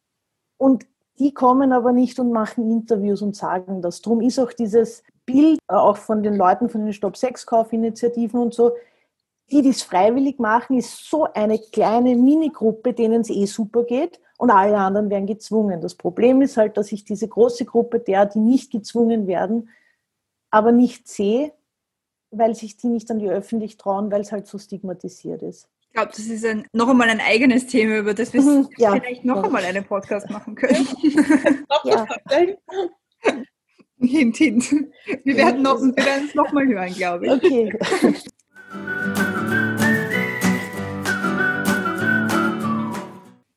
[0.57, 0.86] Und
[1.18, 4.00] die kommen aber nicht und machen Interviews und sagen das.
[4.00, 8.72] Drum ist auch dieses Bild, äh, auch von den Leuten von den Stopp-Sex-Kauf-Initiativen und so,
[9.50, 14.20] Die, die es freiwillig machen, ist so eine kleine Minigruppe, denen es eh super geht
[14.39, 15.80] und alle anderen werden gezwungen.
[15.80, 19.70] Das Problem ist halt, dass ich diese große Gruppe der, die nicht gezwungen werden,
[20.51, 21.53] aber nicht sehe,
[22.30, 25.68] weil sich die nicht an die öffentlich trauen, weil es halt so stigmatisiert ist.
[25.80, 28.93] Ich glaube, das ist ein, noch einmal ein eigenes Thema, über das wir Mhm, ja.
[28.93, 30.89] vielleicht noch einmal einen Podcast machen können.
[31.85, 32.07] Ja.
[34.01, 34.70] hint, hint.
[35.22, 37.32] Wir werden, noch, es nochmal hören, glaube ich.
[37.32, 37.78] Okay.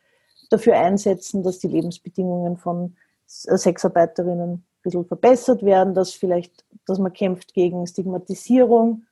[0.51, 7.13] dafür einsetzen, dass die Lebensbedingungen von Sexarbeiterinnen ein bisschen verbessert werden, dass vielleicht, dass man
[7.13, 9.05] kämpft gegen Stigmatisierung.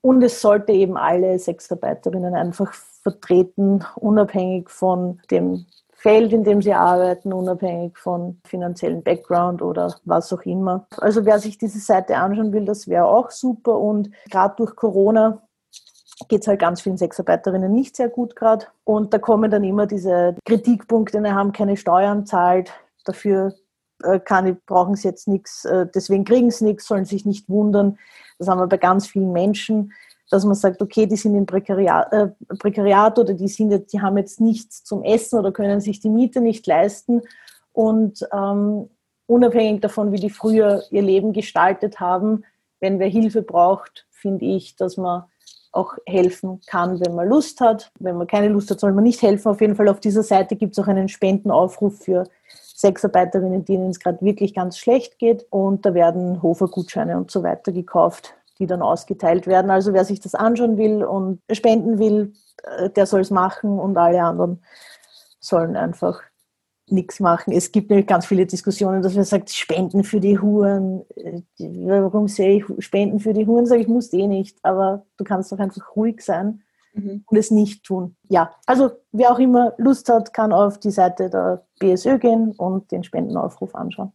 [0.00, 6.74] Und es sollte eben alle Sexarbeiterinnen einfach vertreten, unabhängig von dem Feld, in dem sie
[6.74, 10.86] arbeiten, unabhängig von finanziellen Background oder was auch immer.
[10.98, 13.78] Also wer sich diese Seite anschauen will, das wäre auch super.
[13.78, 15.42] Und gerade durch Corona
[16.28, 18.66] geht es halt ganz vielen Sexarbeiterinnen nicht sehr gut gerade.
[18.84, 22.70] Und da kommen dann immer diese Kritikpunkte, die haben keine Steuern zahlt,
[23.04, 23.54] dafür
[24.04, 27.98] äh, kann, brauchen sie jetzt nichts, äh, deswegen kriegen sie nichts, sollen sich nicht wundern.
[28.38, 29.92] Das haben wir bei ganz vielen Menschen,
[30.30, 32.28] dass man sagt, okay, die sind im Prekariat, äh,
[32.58, 36.40] Prekariat oder die, sind die haben jetzt nichts zum Essen oder können sich die Miete
[36.40, 37.22] nicht leisten.
[37.72, 38.88] Und ähm,
[39.26, 42.44] unabhängig davon, wie die früher ihr Leben gestaltet haben,
[42.80, 45.24] wenn wer Hilfe braucht, finde ich, dass man
[45.72, 47.90] auch helfen kann, wenn man Lust hat.
[47.98, 49.48] Wenn man keine Lust hat, soll man nicht helfen.
[49.48, 52.24] Auf jeden Fall auf dieser Seite gibt es auch einen Spendenaufruf für
[52.84, 55.46] Sexarbeiterinnen, denen es gerade wirklich ganz schlecht geht.
[55.48, 59.70] Und da werden Hofer-Gutscheine und so weiter gekauft, die dann ausgeteilt werden.
[59.70, 63.96] Also wer sich das anschauen will und spenden will, äh, der soll es machen und
[63.96, 64.62] alle anderen
[65.40, 66.20] sollen einfach
[66.90, 67.54] nichts machen.
[67.54, 71.06] Es gibt nämlich ganz viele Diskussionen, dass man sagt, Spenden für die Huren.
[71.16, 73.64] Äh, Warum sehe ich Spenden für die Huren?
[73.64, 76.60] Sage ich, muss eh nicht, aber du kannst doch einfach ruhig sein
[76.94, 77.24] Mhm.
[77.26, 78.16] und es nicht tun.
[78.28, 82.90] Ja, also wer auch immer Lust hat, kann auf die Seite der BSÖ gehen und
[82.92, 84.12] den Spendenaufruf anschauen.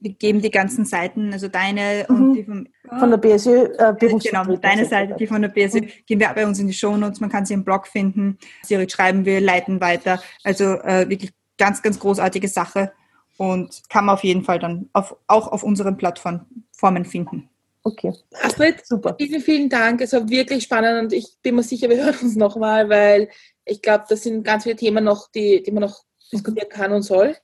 [0.00, 2.34] Wir geben die ganzen Seiten, also deine und Mhm.
[2.34, 2.66] die vom,
[3.00, 6.46] Von der BSÖ, äh, Genau, Berufsvertretung deine Seite, die von der BSÖ, gehen wir bei
[6.46, 8.38] uns in die Shownotes, man kann sie im Blog finden.
[8.70, 10.20] Direkt schreiben wir, leiten weiter.
[10.44, 12.92] Also äh, wirklich ganz, ganz großartige Sache
[13.36, 17.50] und kann man auf jeden Fall dann auf, auch auf unseren Plattformen finden.
[17.88, 18.12] Okay,
[18.42, 19.16] Astrid, super.
[19.18, 20.02] vielen, vielen Dank.
[20.02, 23.30] Es war wirklich spannend und ich bin mir sicher, wir hören uns nochmal, weil
[23.64, 27.02] ich glaube, das sind ganz viele Themen noch, die, die man noch diskutieren kann und
[27.02, 27.34] soll.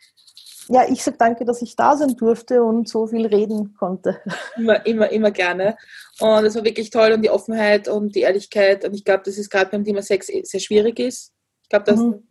[0.68, 4.20] Ja, ich sage danke, dass ich da sein durfte und so viel reden konnte.
[4.57, 5.76] Immer, immer, immer gerne.
[6.20, 8.84] Und es war wirklich toll und die Offenheit und die Ehrlichkeit.
[8.84, 11.32] Und ich glaube, dass es gerade beim Thema Sex eh sehr schwierig ist.
[11.62, 12.26] Ich glaube, dass Mhm.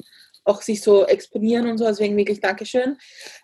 [0.46, 1.86] Auch sich so exponieren und so.
[1.86, 2.98] Deswegen wirklich Dankeschön.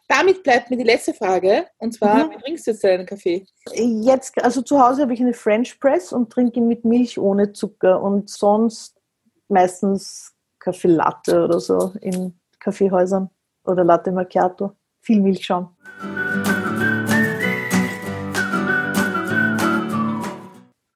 [0.07, 1.65] Damit bleibt mir die letzte Frage.
[1.77, 2.31] Und zwar, Mhm.
[2.31, 3.45] wie trinkst du jetzt deinen Kaffee?
[3.73, 7.53] Jetzt, also zu Hause habe ich eine French Press und trinke ihn mit Milch ohne
[7.53, 8.99] Zucker und sonst
[9.47, 13.29] meistens Kaffee Latte oder so in Kaffeehäusern
[13.63, 14.73] oder Latte Macchiato.
[15.01, 15.75] Viel Milchschaum.